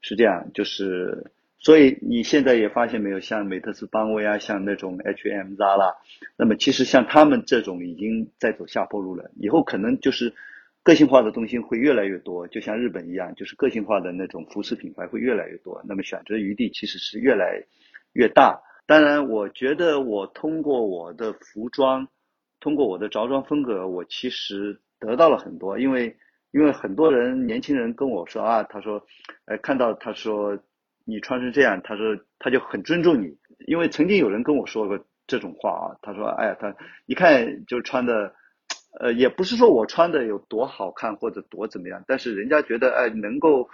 [0.00, 1.30] 是这样，就是。
[1.64, 5.94] 所以你现在也发现没有，像美特斯邦威啊，像那种 H&M、Zara，
[6.36, 9.30] 那么其实像他们这种已经在走下坡路了。
[9.38, 10.34] 以后可能就是
[10.82, 15.80] 个性化的东西会越来越多，就像日本一样，就是个性化的那种服饰品牌会越来越多。
[15.86, 17.62] 那么选择余地其实是越来
[18.12, 18.60] 越大。
[18.84, 22.08] 当然，我觉得我通过我的服装，
[22.58, 25.78] 通过我的着装风格，我其实得到了很多。
[25.78, 26.16] 因为
[26.50, 29.06] 因为很多人年轻人跟我说啊，他说，
[29.44, 30.58] 呃，看到他说。
[31.04, 33.36] 你穿成这样，他说他就很尊重你，
[33.66, 36.74] 因为曾经有人跟我说过这种话啊，他说，哎呀，他
[37.06, 38.34] 一看就穿的，
[39.00, 43.68] 呃，也不是说我穿的有多好看或者多怎么样，但是人家觉得，哎，能够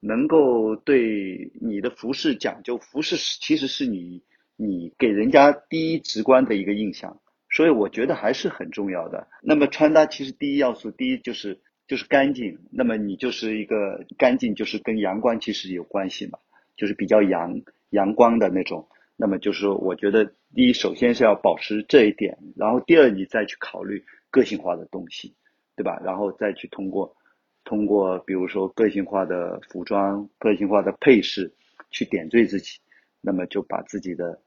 [0.00, 4.22] 能够对你的服饰讲究，服饰其实是你
[4.56, 7.20] 你给人家第一直观的一个印象，
[7.50, 9.28] 所以我觉得还是很重要的。
[9.42, 16.38] 那么穿搭其实第一要素，第一就是就是干净，那么你就是一个干净，就是跟阳光其实有关系嘛。
[16.76, 25.34] 就是比较阳阳光的那种，那么就是我觉得第一，首先是要保持这一点，然后第二，你再去考虑个性化的东西，
[25.76, 26.00] 对吧？
[26.04, 27.16] 然后再去通过
[27.64, 31.52] 通过比如说个性化的服装、个性化的配饰
[31.90, 32.80] 去点缀自己，
[33.20, 34.40] 那么就把自己的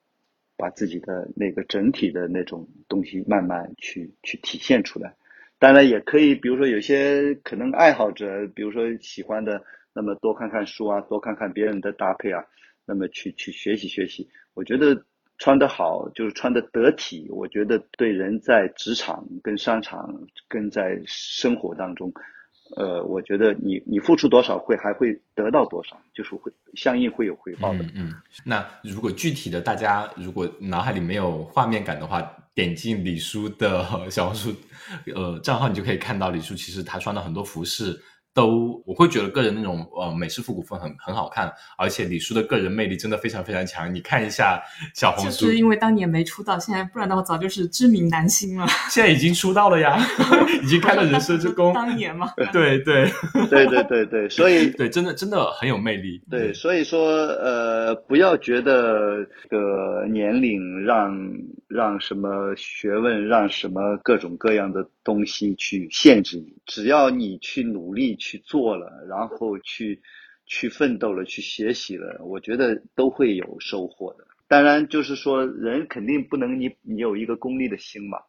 [0.58, 5.16] 把自己的那个整体的那种东西慢慢去去体现出来。
[5.60, 9.64] 当然也可以，比如说有些可能爱好者，比如说喜欢的。
[9.98, 12.44] 那么多看看书啊，多看看别人的搭配啊，
[12.86, 14.30] 那么去去学习学习。
[14.54, 15.04] 我觉得
[15.40, 20.14] 穿得好就是穿得得体，我觉得对人在职场、跟商场、
[20.48, 22.14] 跟在生活当中，
[22.76, 27.84] 呃，我觉得你你付出多少会还会得到多少，就是会相应会有回报的。
[27.96, 28.14] 嗯，
[28.46, 32.22] 那如果具体的大家如果脑海里没有画面感的话，
[32.54, 34.54] 点进李叔的小红书
[35.16, 38.00] 呃账号，你就可以看到李叔其实他穿了很多服饰。
[38.38, 43.92] 都我会觉得个人那种呃美式复古风很很好看，而且李叔的个人魅力真的非常非常强。
[43.92, 44.62] 你看一下
[44.94, 48.68] 小红书，就是因为当年没出道，现在不然的话早就是知名男星了。
[48.92, 49.98] 现在已经出道了呀，
[50.62, 51.74] 已经开了人生之功。
[51.74, 53.12] 当年嘛，对对
[53.50, 56.22] 对对对对， 所以对真的真的很有魅力。
[56.30, 61.12] 对，所以说呃，不要觉得这个年龄让
[61.68, 68.42] 让什么学问让什么各种各样的东西去限制你，只要你去努力去。
[68.48, 70.02] 做了，然后去
[70.46, 74.26] 去奋斗了，去学习了，我觉得都会有收获的。
[74.48, 78.20] 当然，就是说人肯定不能你你有一个功利的心嘛，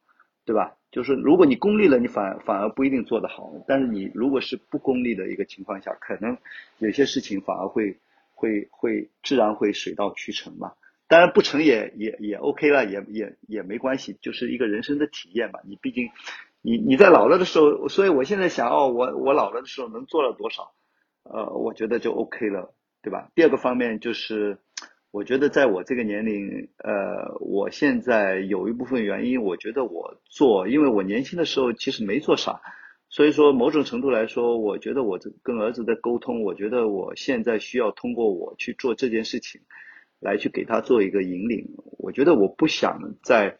[0.45, 0.75] 对吧？
[0.91, 3.53] 就是如果你功利了，你反反而不一定做得好。
[3.69, 6.37] 但是你如果是不功利的一个情况下，可能
[6.79, 7.97] 有些事情反而会
[8.35, 10.73] 会会自然会水到渠成嘛。
[11.09, 15.59] 当然不成也也也 OK 了，也也也没关系，就是一个人生的体验嘛。
[15.67, 16.11] 你毕竟。
[16.61, 20.73] 你你在老了的时候，所以我现在想哦，我我老了的时候能做了多少？
[21.23, 23.31] 呃，我觉得就 OK 了，对吧？
[23.37, 24.59] 第二个方面就是，
[25.13, 32.61] 我觉得在我这个年龄，呃，我现在有一部分原因，我觉得我做，因为我年轻的时候其实没做啥，
[33.09, 39.61] 所以说某种程度来说，我觉得我跟儿子的沟通，我觉得我现在需要通过我去做这件事情，
[40.21, 41.67] 来去给他做一个引领。
[41.99, 43.59] 我觉得我不想在。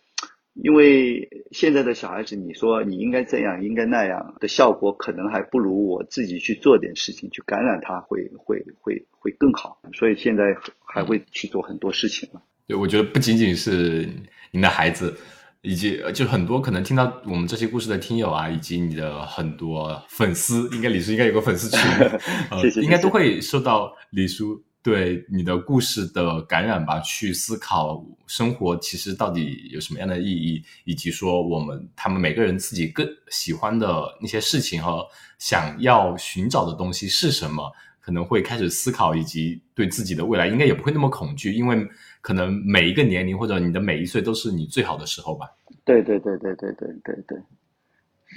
[0.61, 9.81] 因为现在的小孩子，你说你应该这样，应该那样的效果，可能还不如我自己去做点事情去感染他，会会会会更好。
[9.95, 10.43] 所以现在
[10.85, 12.43] 还会去做很多事情了。
[12.67, 14.09] 对，我觉得不仅仅是
[14.51, 15.17] 您的孩子，
[15.63, 21.81] 以及就很多可能听到我们这些故事的听友啊，以及你的很多粉丝，应该李叔应该有个粉丝群，
[22.61, 24.61] 谢谢，应该都会受到李叔。
[24.89, 33.87] 对你的故事的感染吧，去思考生活其实到底有什么样的意义，以及说我们他们每个人自己更喜欢的
[34.19, 35.07] 那些事情和
[35.39, 37.71] 想要寻找的东西是什么，
[38.01, 41.87] 可能会开始思考，以及对自己的未来应该也不会那么恐惧，因为
[42.23, 45.47] 可能每一个年龄或者你的每一岁都是你最好的时候吧。
[45.85, 47.39] 对对对对对对对对，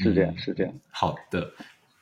[0.04, 0.74] 是这样是这样。
[0.90, 1.50] 好的，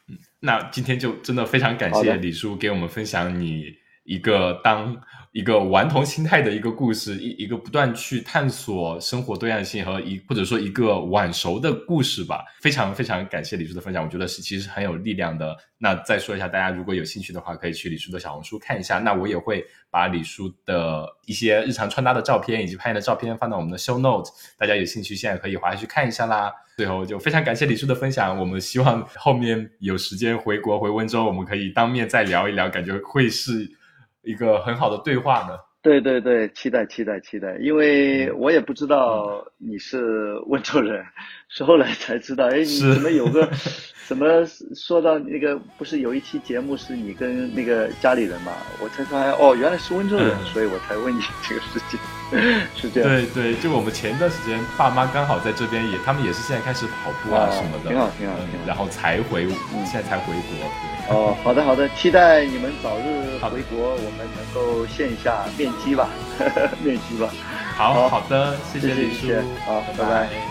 [0.08, 3.76] 嗯，那今天就真的非常感谢李叔给我们分享你
[4.10, 5.00] 一个当。
[5.32, 12.44] 一个顽童心态的一个故事，一一个不断去探索生活多样性和一或者说一个晚熟的故事吧。
[12.60, 15.56] 非常非常感谢李叔的分享，我觉得是其实很有力量的。
[15.78, 18.98] 那再说一下，大家如果有兴趣的话，可以去李叔的小红书看一下。
[18.98, 26.52] 那我也会把李叔的一些日常穿搭的照片以及拍的照片放到我们的 show note，大家有兴趣现在可以滑下去看一下啦。
[26.76, 33.78] 最后就非常感谢李叔的分享，我们希望后面有时间回国回温州，我们可以当面再聊一聊，感觉会是。
[34.24, 35.58] 一个很好的对话呢。
[35.82, 41.06] 对对对，期待期待期待，因为我也不知道你是温州人，
[41.48, 42.48] 是后来才知道。
[42.50, 43.50] 哎，你怎么有个，
[44.10, 44.26] 怎么
[44.76, 48.52] 说到那个不是有一期节目是你跟那个家里人嘛？
[48.82, 52.00] 我才发现哦，原来是温州人，所以我才问你这个事情。
[52.76, 53.08] 是这样。
[53.08, 58.34] 对对，就我们前段时间爸妈刚好在这边，也他们也是现在开始跑步啊什么的，挺好挺好，
[58.66, 59.48] 然后才回，
[59.86, 61.16] 现在才回国。
[61.16, 66.10] 哦，好的好的，期待你们早日回国，我们能够线下面基吧，
[66.84, 67.30] 面基吧。
[67.78, 69.28] 好好的，谢谢李叔，
[69.68, 70.49] 好，拜拜。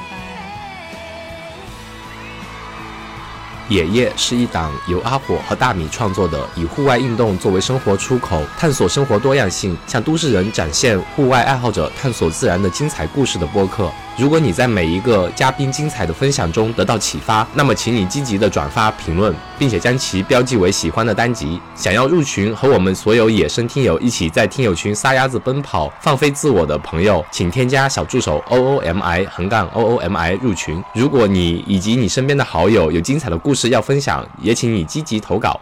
[3.68, 13.92] 野夜是一档由阿火和大米创作的，以户外运动作为生活出口，探索生活多样性，向都市人展现户外爱好者探索自然的精彩故事的播客。
[14.18, 21.60] 如果你在每一个嘉宾精彩的分享中得到启发，那么请你积极的转发评论，并且将其标记为喜欢的单集。
[21.76, 30.82] 想要入群和我们所有野生听友一起在听友群撒丫子奔跑、放飞自我的朋友，请添加小助手 o o m i 横杠 o o m i 入群。
[30.92, 35.60] 如果你以及你身边的好友有精彩的故事要分享，也请你积极投稿。